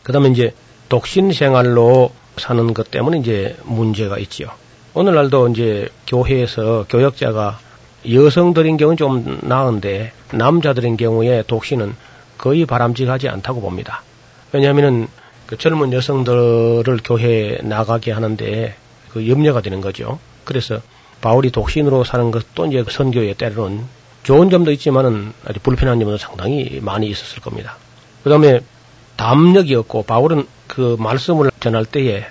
[0.03, 0.55] 그 다음에 이제
[0.89, 4.49] 독신 생활로 사는 것 때문에 이제 문제가 있지요.
[4.95, 7.59] 오늘날도 이제 교회에서 교역자가
[8.11, 11.95] 여성들인 경우는 좀 나은데 남자들인 경우에 독신은
[12.39, 14.03] 거의 바람직하지 않다고 봅니다.
[14.53, 15.09] 왜냐하면은
[15.47, 18.75] 그 젊은 여성들을 교회에 나가게 하는데
[19.13, 20.19] 그 염려가 되는 거죠.
[20.45, 20.81] 그래서
[21.21, 23.85] 바울이 독신으로 사는 것도 이제 그 선교에 때로는
[24.23, 27.77] 좋은 점도 있지만은 아주 불편한 점도 상당히 많이 있었을 겁니다.
[28.23, 28.61] 그 다음에
[29.17, 32.27] 담력이 없고 바울은 그 말씀을 전할 때에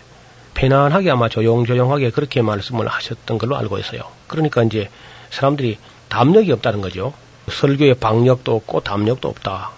[0.54, 4.02] 편안하게 아마 조용조용하게 그렇게 말씀을 하셨던 걸로 알고 있어요.
[4.28, 4.90] 그러니까 이제
[5.30, 5.78] 사람들이
[6.10, 7.14] 담력이 없다는 거죠.
[7.50, 9.72] 설교의 방력도 없고 담력도 없다.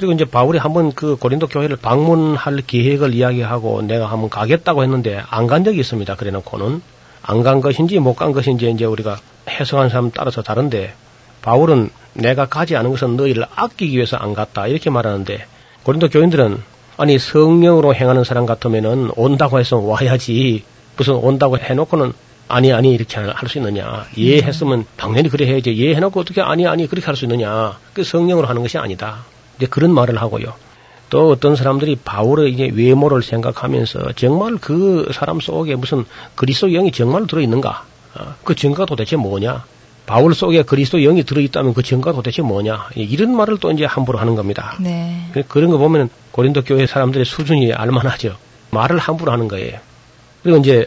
[0.00, 5.46] 그리고 이제 바울이 한번 그 고린도 교회를 방문할 계획을 이야기하고 내가 한번 가겠다고 했는데 안
[5.46, 6.14] 간 적이 있습니다.
[6.16, 6.80] 그래 놓고는.
[7.22, 9.18] 안 간 것인지 못 간 것인지 이제 우리가
[9.50, 10.94] 해석하는 사람 따라서 다른데
[11.42, 15.44] 바울은 내가 가지 않은 것은 너희를 아끼기 위해서 안 갔다 이렇게 말하는데
[15.82, 16.62] 고린도 교인들은
[16.96, 20.64] 아니 성령으로 행하는 사람 같으면은 온다고 해서 와야지.
[20.96, 22.14] 무슨 온다고 해놓고는
[22.48, 24.06] 아니 아니 이렇게 할 수 있느냐.
[24.16, 25.76] 예 했으면 당연히 그래 해야지.
[25.76, 27.78] 예 해놓고 어떻게 아니 아니 그렇게 할 수 있느냐.
[27.92, 29.26] 그 성령으로 하는 것이 아니다
[29.60, 30.54] 이제 그런 말을 하고요.
[31.10, 36.04] 또 어떤 사람들이 바울의 이제 외모를 생각하면서 정말 그 사람 속에 무슨
[36.34, 37.84] 그리스도 영이 정말 들어있는가?
[38.14, 39.64] 어, 그 증거가 도대체 뭐냐?
[40.06, 42.88] 바울 속에 그리스도 영이 들어있다면 그 증거가 도대체 뭐냐?
[42.96, 44.76] 이런 말을 또 이제 함부로 하는 겁니다.
[44.80, 45.30] 네.
[45.48, 48.36] 그런 거 보면 고린도 교회 사람들의 수준이 알만하죠.
[48.70, 49.78] 말을 함부로 하는 거예요.
[50.42, 50.86] 그리고 이제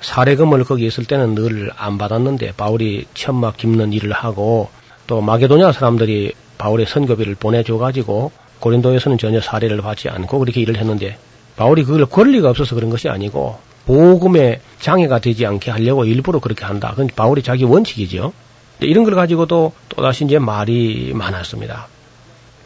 [0.00, 4.68] 사례금을 거기 있을 때는 늘 안 받았는데 바울이 천막 깁는 일을 하고
[5.06, 6.32] 또 마게도냐 사람들이
[6.62, 11.18] 바울의 선교비를 보내줘 가지고 고린도에서는 전혀 사례를 받지 않고 그렇게 일을 했는데
[11.56, 16.90] 바울이 그걸 권리가 없어서 그런 것이 아니고 복음에 장애가 되지 않게 하려고 일부러 그렇게 한다.
[16.90, 18.32] 그건 바울이 자기 원칙이죠.
[18.78, 21.88] 이런 걸 가지고도 또다시 이제 말이 많았습니다.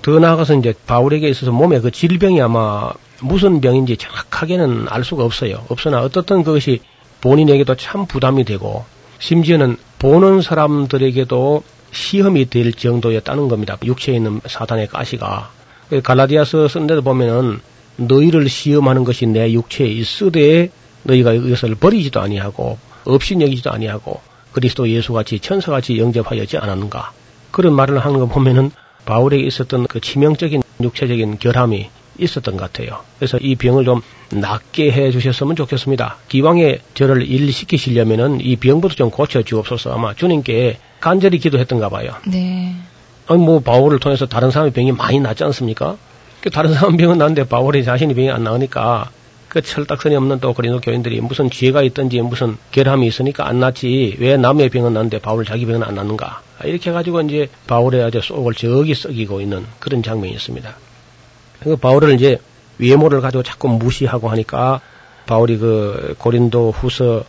[0.02, 2.90] 더 나아가서 이제 바울에게 있어서 몸에 그 질병이 아마
[3.22, 5.64] 무슨 병인지 정확하게는 알 수가 없어요.
[5.70, 6.80] 없으나 어떻든 그것이
[7.22, 8.84] 본인에게도 참 부담이 되고
[9.20, 11.62] 심지어는 보는 사람들에게도
[11.96, 13.76] 시험이 될 정도였다는 겁니다.
[13.82, 15.50] 육체에 있는 사단의 가시가.
[16.02, 17.60] 갈라디아서 쓴 데도 보면은
[17.96, 20.70] 너희를 시험하는 것이 내 육체에 있으되
[21.04, 24.20] 너희가 이것을 버리지도 아니하고 없인 여기지도 아니하고
[24.52, 27.12] 그리스도 예수같이 천사같이 영접하였지 않았는가.
[27.50, 28.70] 그런 말을 하는 거 보면은
[29.04, 31.88] 바울에게 있었던 그 치명적인 육체적인 결함이
[32.18, 33.00] 있었던 것 같아요.
[33.18, 36.16] 그래서 이 병을 좀 낫게 해 주셨으면 좋겠습니다.
[36.28, 42.12] 기왕에 저를 일시키시려면은 이 병부터 좀 고쳐 주옵소서 아마 주님께 간절히 기도했던가 봐요.
[42.26, 42.74] 네.
[43.28, 45.96] 아니 뭐 바울을 통해서 다른 사람의 병이 많이 낫지 않습니까?
[46.40, 49.10] 그 다른 사람 병은 나는데 바울이 자신이 병이 안 나으니까
[49.48, 54.36] 그 철딱선이 없는 또 그리노 교인들이 무슨 죄가 있든지 무슨 결함이 있으니까 안 낫지 왜
[54.36, 58.94] 남의 병은 낫는데 바울 자기 병은 안 낫는가 이렇게 해가지고 이제 바울의 아주 속을 저기
[58.94, 60.76] 썩이고 있는 그런 장면이 있습니다.
[61.66, 62.38] 그 바울을 이제
[62.78, 64.80] 외모를 가지고 자꾸 무시하고 하니까
[65.26, 67.24] 바울이 그 고린도 후서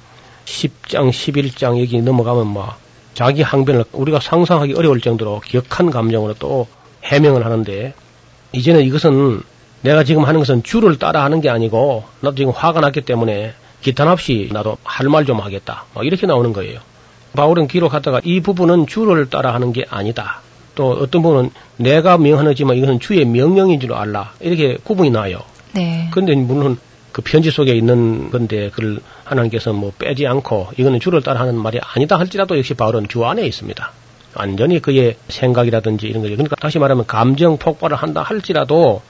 [0.45, 2.75] 10장, 11장 여기 넘어가면 뭐
[3.15, 6.67] 자기 항변을 우리가 상상하기 어려울 정도로 격한 감정으로 또
[7.03, 7.95] 해명을 하는데
[8.51, 9.41] 이제는 이것은
[9.81, 14.07] 내가 지금 하는 것은 주를 따라 하는 게 아니고 나도 지금 화가 났기 때문에 기탄
[14.07, 15.85] 없이 나도 할 말 좀 하겠다.
[15.95, 16.79] 뭐 이렇게 나오는 거예요.
[17.35, 20.41] 바울은 기록하다가 이 부분은 주를 따라 하는 게 아니다.
[20.77, 24.33] 또 어떤 분은 내가 명하지만 이것은 주의 명령인 줄 알라.
[24.39, 25.39] 이렇게 구분이 나요.
[25.73, 26.07] 네.
[26.11, 26.77] 그런데 물론
[27.11, 31.79] 그 편지 속에 있는 건데 그걸 하나님께서 뭐 빼지 않고 이거는 주를 따라 하는 말이
[31.81, 33.91] 아니다 할지라도 역시 바울은 주 안에 있습니다.
[34.35, 36.35] 완전히 그의 생각이라든지 이런 거죠.
[36.35, 39.01] 그러니까 다시 말하면 감정 폭발을 한다 할지라도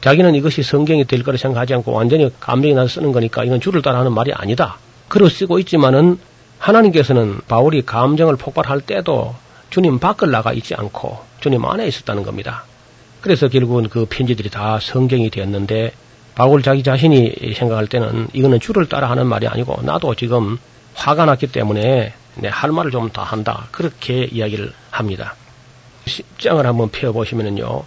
[0.00, 4.00] 자기는 이것이 성경이 될 거라 생각하지 않고 완전히 감정이 나서 쓰는 거니까 이건 주를 따라
[4.00, 4.78] 하는 말이 아니다.
[5.06, 6.18] 그러 쓰고 있지만은
[6.58, 9.36] 하나님께서는 바울이 감정을 폭발할 때도
[9.72, 12.64] 주님 밖을 나가 있지 않고 주님 안에 있었다는 겁니다.
[13.22, 15.92] 그래서 결국은 그 편지들이 다 성경이 되었는데
[16.34, 20.58] 바울 자기 자신이 생각할 때는 이거는 주를 따라 하는 말이 아니고 나도 지금
[20.94, 23.66] 화가 났기 때문에 내할 말을 좀더 한다.
[23.70, 25.36] 그렇게 이야기를 합니다.
[26.06, 27.84] 십장을 한번 펴보시면은요.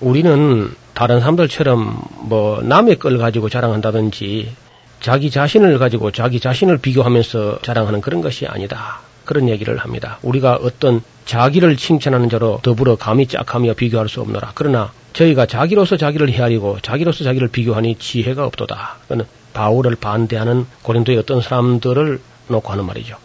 [0.00, 4.52] 우리는 다른 사람들처럼 뭐 남의 걸 가지고 자랑한다든지
[5.00, 9.00] 자기 자신을 가지고 자기 자신을 비교하면서 자랑하는 그런 것이 아니다.
[9.24, 10.18] 그런 얘기를 합니다.
[10.22, 14.52] 우리가 어떤 자기를 칭찬하는 자로 더불어 감히 짝하며 비교할 수 없노라.
[14.54, 18.96] 그러나 저희가 자기로서 자기를 헤아리고 자기로서 자기를 비교하니 지혜가 없도다.
[19.08, 23.16] 그는 바울을 반대하는 고린도의 어떤 사람들을 놓고 하는 말이죠.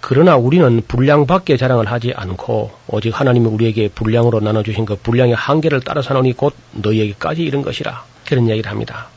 [0.00, 5.80] 그러나 우리는 분량 밖에 자랑을 하지 않고 오직 하나님이 우리에게 분량으로 나눠주신 그 분량의 한계를
[5.80, 8.04] 따라 사노니 곧 너희에게까지 이른 것이라.
[8.26, 9.08] 그런 얘기를 합니다.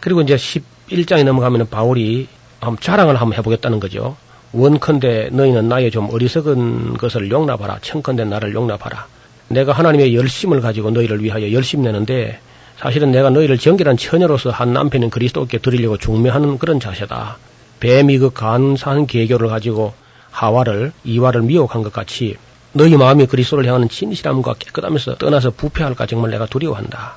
[0.00, 2.28] 그리고 이제 11장에 넘어가면 바울이
[2.60, 4.16] 한번 자랑을 한번 해보겠다는 거죠.
[4.56, 7.78] 원컨대 너희는 나의 좀 어리석은 것을 용납하라.
[7.82, 9.06] 청컨대 나를 용납하라.
[9.48, 12.40] 내가 하나님의 열심을 가지고 너희를 위하여 열심 내는데
[12.78, 17.36] 사실은 내가 너희를 정결한 처녀로서 한 남편인 그리스도께 드리려고 중매하는 그런 자세다.
[17.80, 19.92] 뱀이 그 간사한 계교를 가지고
[20.30, 22.36] 하와를 이와를 미혹한 것 같이
[22.72, 27.16] 너희 마음이 그리스도를 향하는 진실함과 깨끗하면서 떠나서 부패할까 정말 내가 두려워한다.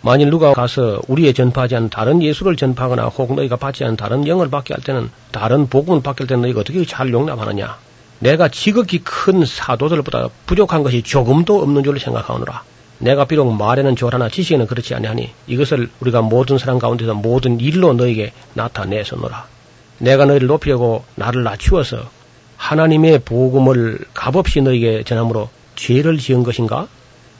[0.00, 4.48] 만일 누가 가서 우리의 전파하지 않은 다른 예수를 전파하거나 혹 너희가 받지 않은 다른 영을
[4.48, 7.78] 받게 할 때는 다른 복음을 받게 할 때는 너희가 어떻게 잘 용납하느냐.
[8.20, 12.62] 내가 지극히 큰 사도들보다 부족한 것이 조금도 없는 줄 생각하노라.
[12.98, 18.32] 내가 비록 말에는 조라나 지식에는 그렇지 아니하니 이것을 우리가 모든 사람 가운데서 모든 일로 너에게
[18.54, 19.46] 나타내서노라.
[19.98, 22.10] 내가 너희를 높이려고 나를 낮추어서
[22.56, 26.88] 하나님의 복음을 값없이 너에게 전함으로 죄를 지은 것인가?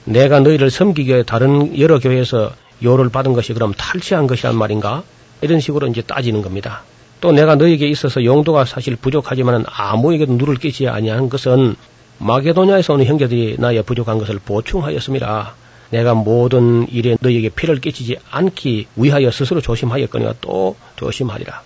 [0.08, 2.52] 내가 너희를 위해 다른 여러 교회에서
[2.82, 5.02] 요를 받은 것이 그럼 탈취한 것이란 말인가?
[5.42, 6.82] 이런 식으로 이제 따지는 겁니다.
[7.20, 11.76] 또 내가 너에게 있어서 용도가 사실 부족하지만 아무에게도 누를 끼지 아니한 것은
[12.18, 15.54] 마게도냐에서 오는 형제들이 나의 부족한 것을 보충하였습니다.
[15.90, 21.62] 내가 모든 일에 너에게 피를 끼치지 않기 위하여 스스로 조심하였거니와 또 조심하리라.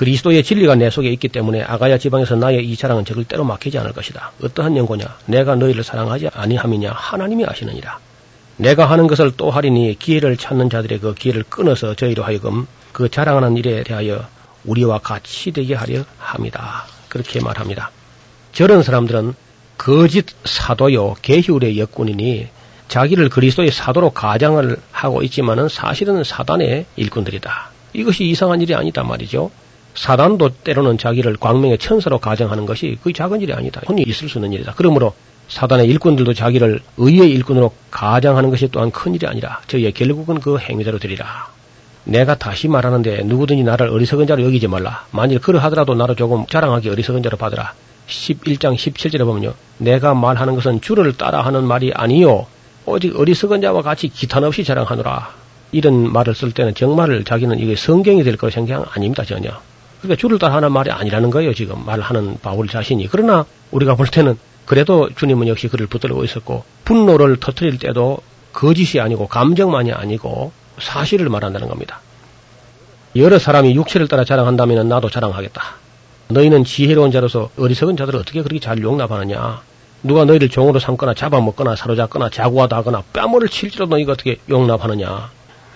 [0.00, 4.32] 그리스도의 진리가 내 속에 있기 때문에 아가야 지방에서 나의 이 자랑은 절대로 막히지 않을 것이다.
[4.42, 5.04] 어떠한 연고냐?
[5.26, 6.90] 내가 너희를 사랑하지 아니함이냐?
[6.90, 7.98] 하나님이 아시느니라.
[8.56, 13.58] 내가 하는 것을 또 하리니 기회를 찾는 자들의 그 기회를 끊어서 저희로 하여금 그 자랑하는
[13.58, 14.24] 일에 대하여
[14.64, 16.86] 우리와 같이 되게 하려 합니다.
[17.10, 17.90] 그렇게 말합니다.
[18.52, 19.34] 저런 사람들은
[19.76, 22.48] 거짓 사도요 개휴의 역군이니
[22.88, 27.70] 자기를 그리스도의 사도로 가장을 하고 있지만은 사실은 사단의 일꾼들이다.
[27.92, 29.50] 이것이 이상한 일이 아니다 말이죠.
[29.94, 33.80] 사단도 때로는 자기를 광명의 천사로 가정하는 것이 거의 작은 일이 아니다.
[33.86, 34.74] 흔히 있을 수 있는 일이다.
[34.76, 35.14] 그러므로
[35.48, 40.98] 사단의 일꾼들도 자기를 의의 일꾼으로 가장하는 것이 또한 큰 일이 아니라 저희의 결국은 그 행위대로
[40.98, 41.48] 되리라.
[42.04, 45.06] 내가 다시 말하는데 누구든지 나를 어리석은 자로 여기지 말라.
[45.10, 47.74] 만일 그러하더라도 나를 조금 자랑하기 어리석은 자로 받으라.
[48.08, 49.54] 11장 17절에 보면요.
[49.78, 52.46] 내가 말하는 것은 주를 따라하는 말이 아니요.
[52.86, 55.34] 오직 어리석은 자와 같이 기탄 없이 자랑하노라.
[55.72, 59.50] 이런 말을 쓸 때는 정말 자기는 이게 성경이 될 거라 생각 아닙니다, 전혀.
[60.00, 63.08] 그러니까 주를 따라하는 말이 아니라는 거예요, 지금 말하는 바울 자신이.
[63.10, 68.18] 그러나 우리가 볼 때는 그래도 주님은 역시 그를 붙들고 있었고 분노를 터트릴 때도
[68.52, 72.00] 거짓이 아니고 감정만이 아니고 사실을 말한다는 겁니다.
[73.16, 75.62] 여러 사람이 육체를 따라 자랑한다면 나도 자랑하겠다.
[76.28, 79.62] 너희는 지혜로운 자로서 어리석은 자들을 어떻게 그렇게 잘 용납하느냐.
[80.02, 85.30] 누가 너희를 종으로 삼거나 잡아먹거나 사로잡거나 자구하다 하거나 뺨을 칠지라도 너희가 어떻게 용납하느냐.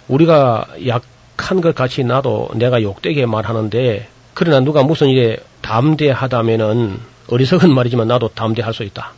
[0.07, 8.09] 우리가 약한 것 같이 나도 내가 욕되게 말하는데 그러나 누가 무슨 일에 담대하다면은 어리석은 말이지만
[8.09, 9.13] 나도 담대할 수 있다.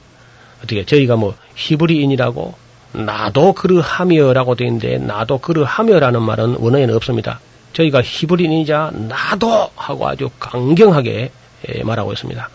[0.58, 2.54] 어떻게 저희가 뭐 히브리인이라고
[2.92, 7.40] 나도 그르하며라고 되어 있는데 나도 그르하며라는 말은 원어에는 없습니다.
[7.72, 11.30] 저희가 히브리인이자 나도 하고 아주 강경하게
[11.68, 12.48] 예, 말하고 있습니다.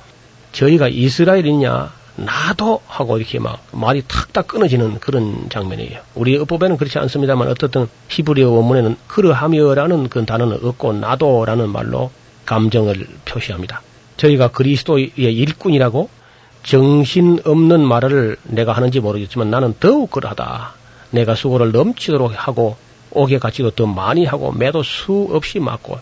[0.53, 5.99] 저희가 이스라엘이냐 나도 하고 이렇게 막 말이 탁탁 끊어지는 그런 장면이에요.
[6.15, 12.11] 우리 어법에는 그렇지 않습니다만 어떻든 히브리어 원문에는 그르하며라는 그 단어는 없고 나도라는 말로
[12.51, 13.81] 감정을 표시합니다.
[14.17, 16.09] 저희가 그리스도의 일꾼이라고
[16.63, 20.73] 정신 없는 말을 내가 하는지 모르겠지만 나는 더욱 그러하다.
[21.11, 22.75] 내가 수고를 넘치도록 하고
[23.11, 25.97] 옥에 갇히고 더 많이 하고 매도 수없이 맞고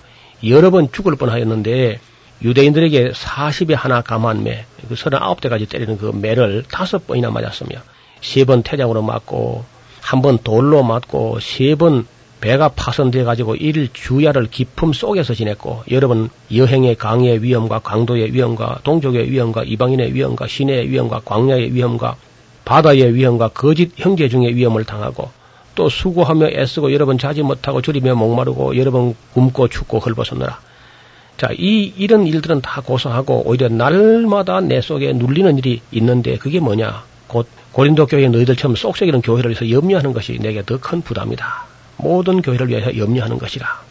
[0.48, 2.00] 여러 번 죽을 뻔하였는데
[2.42, 7.78] 유대인들에게 40에 하나 감한 매, 그 39대까지 때리는 그 매를 다섯 번이나 맞았으며
[8.22, 9.64] 세 번 태장으로 맞고
[10.02, 12.08] 한 번 돌로 맞고 세 번
[12.42, 18.80] 배가 파손돼 가지고 일 주야를 기품 속에서 지냈고 여러 번 여행의 강의 위험과 강도의 위험과
[18.84, 22.16] 동족의 위험과 이방인의 위험과 시내의 위험과 광야의 위험과
[22.64, 25.30] 바다의 위험과 거짓 형제 중의 위험을 당하고
[25.76, 30.60] 또 수고하며 애쓰고 여러 번 자지 못하고 줄이며 목마르고 여러 번 굶고 춥고 헐벗었느라
[31.38, 37.04] 자, 이, 이런 일들은 다 고소하고 오히려 날마다 내 속에 눌리는 일이 있는데 그게 뭐냐?
[37.28, 41.69] 곧 고린도 교회 너희들처럼 쏙쏙이는 교회를 위해서 염려하는 것이 내게 더 큰 부담이다.
[42.00, 43.82] 모든 교회를 위해서 염려하는 것이라.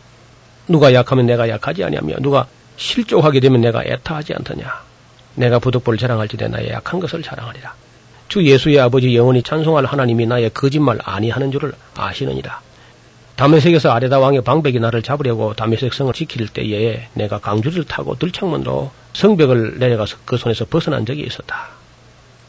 [0.67, 2.47] 누가 약하면 내가 약하지 아니하며 누가
[2.77, 4.83] 실족하게 되면 내가 애타하지 않더냐.
[5.35, 7.75] 내가 부득불 자랑할 지대 나의 약한 것을 자랑하리라.
[8.29, 12.61] 주 예수의 아버지 영원히 찬송할 하나님이 나의 거짓말 아니하는 줄을 아시느니라.
[13.37, 19.79] 다메섹에서 아레다 왕의 방백이 나를 잡으려고 다메섹 성을 지킬 때에 내가 강주를 타고 들창문으로 성벽을
[19.79, 21.69] 내려가서 그 손에서 벗어난 적이 있었다.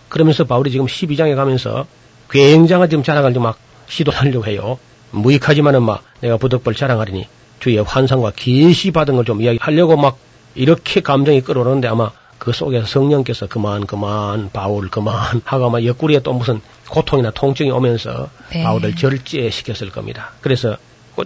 [0.09, 1.85] 그러면서 바울이 지금 12장에 가면서
[2.31, 4.79] 굉장한 지금 자랑을 막 시도하려고 해요.
[5.11, 7.27] 무익하지만은 막 내가 부득벌 자랑하리니
[7.59, 10.17] 주의 환상과 계시 받은 걸 좀 이야기하려고 막
[10.55, 16.33] 이렇게 감정이 끌어오는데 아마 그 속에서 성령께서 그만 그만 바울 그만 하고 아마 옆구리에 또
[16.33, 18.63] 무슨 고통이나 통증이 오면서 네.
[18.63, 20.31] 바울을 절제시켰을 겁니다.
[20.41, 20.77] 그래서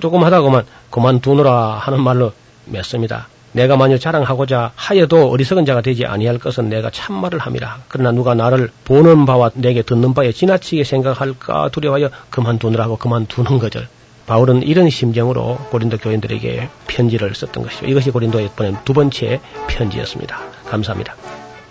[0.01, 2.33] 조금 하다가만 그만두느라 하는 말로
[2.65, 3.27] 맺습니다.
[3.53, 7.83] 내가 만일 자랑하고자 하여도 어리석은 자가 되지 아니할 것은 내가 참말을 함이라.
[7.87, 13.81] 그러나 누가 나를 보는 바와 내게 듣는 바에 지나치게 생각할까 두려워하여 그만두느라고 그만두는 거죠.
[14.25, 17.85] 바울은 이런 심정으로 고린도 교인들에게 편지를 썼던 것이죠.
[17.87, 20.39] 이것이 고린도에 보낸 두 번째 편지였습니다.
[20.65, 21.15] 감사합니다.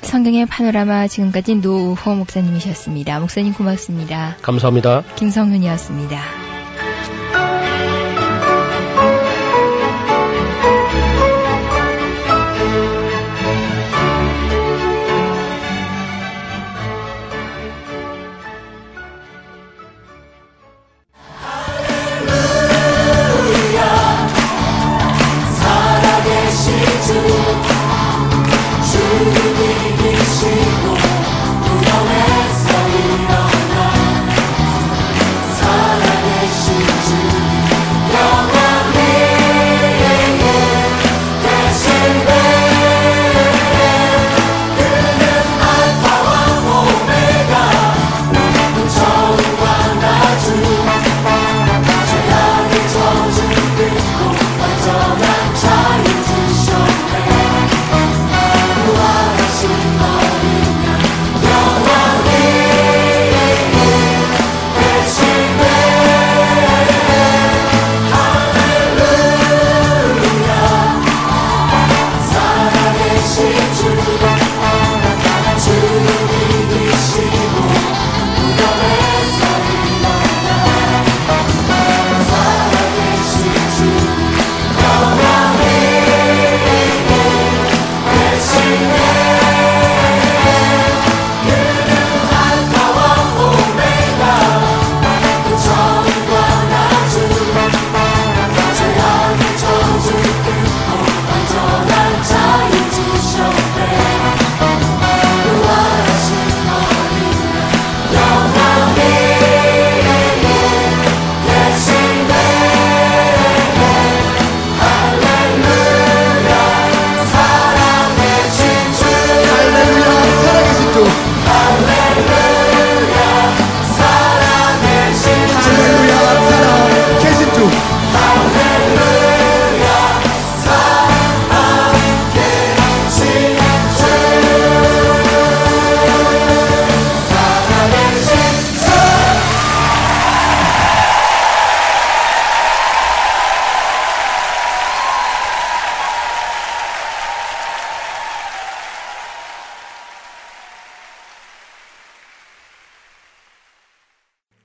[0.03, 3.20] 성경의 파노라마 지금까지 노우호 목사님이셨습니다.
[3.20, 4.37] 목사님 고맙습니다.
[4.43, 5.03] 감사합니다.
[5.16, 6.41] 김성윤이었습니다.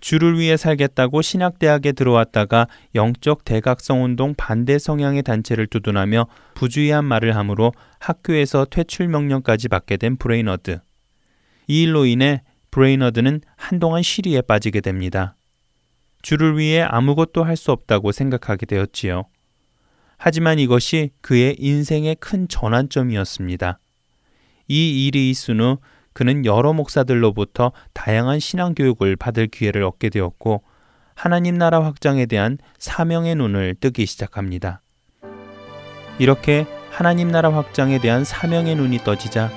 [0.08, 7.74] 주를 위해 살겠다고 신학대학에 들어왔다가 영적 대각성 운동 반대 성향의 단체를 두둔하며 부주의한 말을 함으로
[8.00, 10.80] 학교에서 퇴출 명령까지 받게 된 브레이너드.
[11.68, 12.42] 이 일로 인해
[12.72, 15.36] 브레이너드는 한동안 실의에 빠지게 됩니다.
[16.22, 19.26] 주를 위해 아무것도 할 수 없다고 생각하게 되었지요.
[20.16, 23.78] 하지만 이것이 그의 인생의 큰 전환점이었습니다.
[24.70, 25.80] 이 일이 있은 후
[26.18, 30.64] 그는 여러 목사들로부터 다양한 신앙 교육을 받을 기회를 얻게 되었고
[31.14, 34.82] 하나님 나라 확장에 대한 사명의 눈을 뜨기 시작합니다.
[36.18, 39.52] 이렇게 하나님 나라 확장에 대한 사명의 눈이 떠지자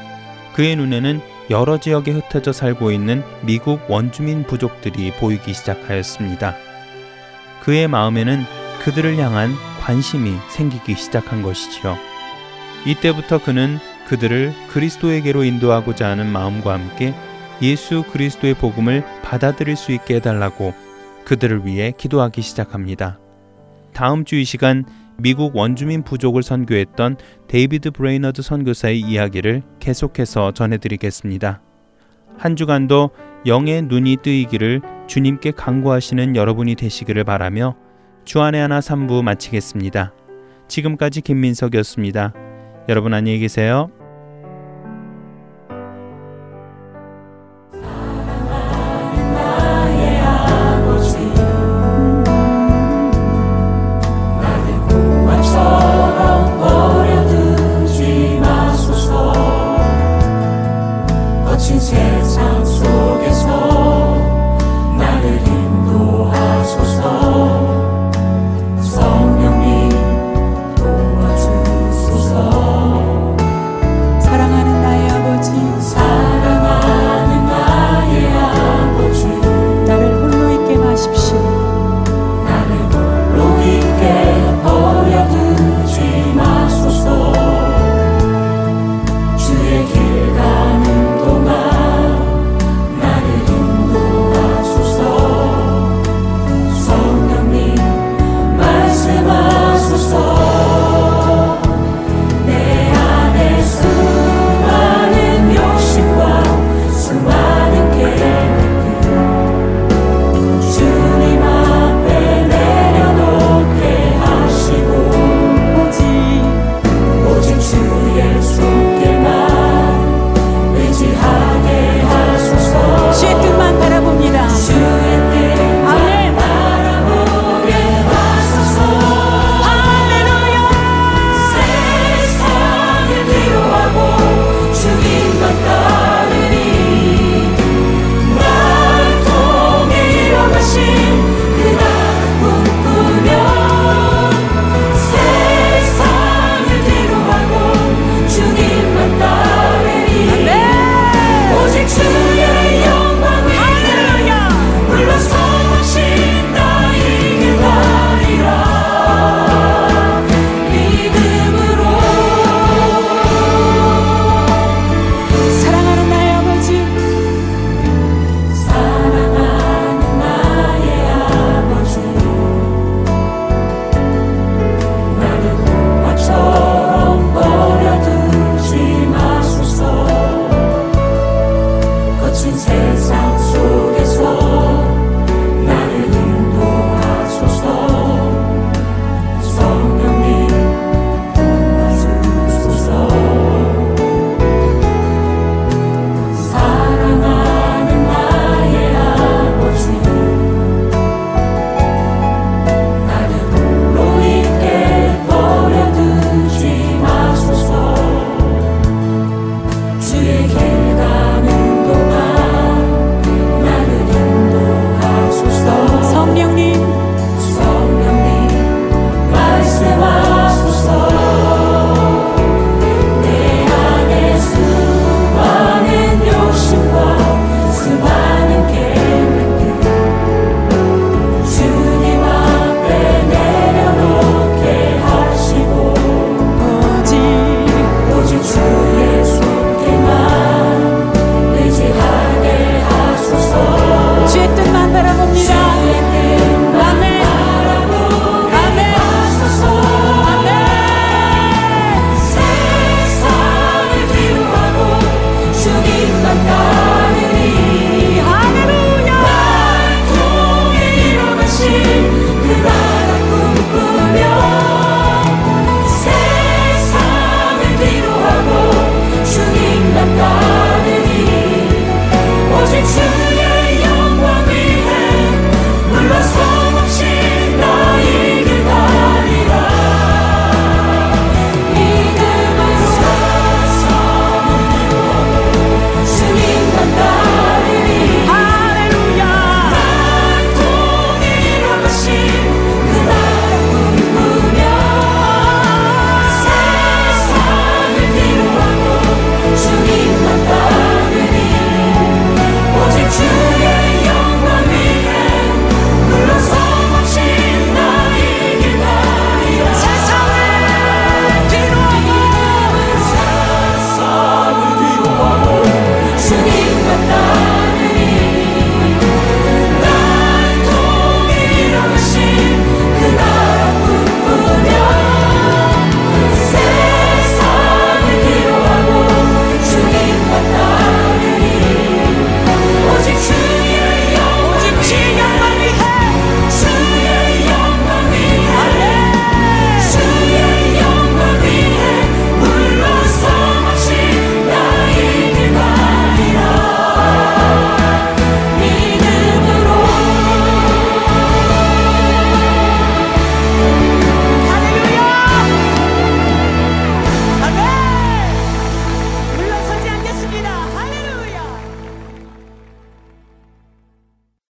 [0.53, 6.57] 그의 눈에는 여러 지역에 흩어져 살고 있는 미국 원주민 부족들이 보이기 시작하였습니다.
[7.63, 8.43] 그의 마음에는
[8.85, 11.97] 그들을 향한 관심이 생기기 시작한 것이지요.
[12.85, 13.79] 이때부터 그는
[14.11, 17.15] 그들을 그리스도에게로 인도하고자 하는 마음과 함께
[17.63, 20.75] 예수 그리스도의 복음을 받아들일 수 있게 해달라고
[21.25, 23.21] 그들을 위해 기도하기 시작합니다.
[23.93, 24.85] 다음 주 이 시간
[25.17, 31.63] 미국 원주민 부족을 선교했던 데이비드 브레이너드 선교사의 이야기를 계속해서 전해드리겠습니다.
[32.37, 33.11] 한 주간도
[33.47, 37.77] 영의 눈이 뜨이기를 주님께 간구하시는 여러분이 되시기를 바라며
[38.25, 40.15] 주안의 하나 3부 마치겠습니다.
[40.67, 42.33] 지금까지 김민석이었습니다.
[42.89, 43.91] 여러분 안녕히 계세요.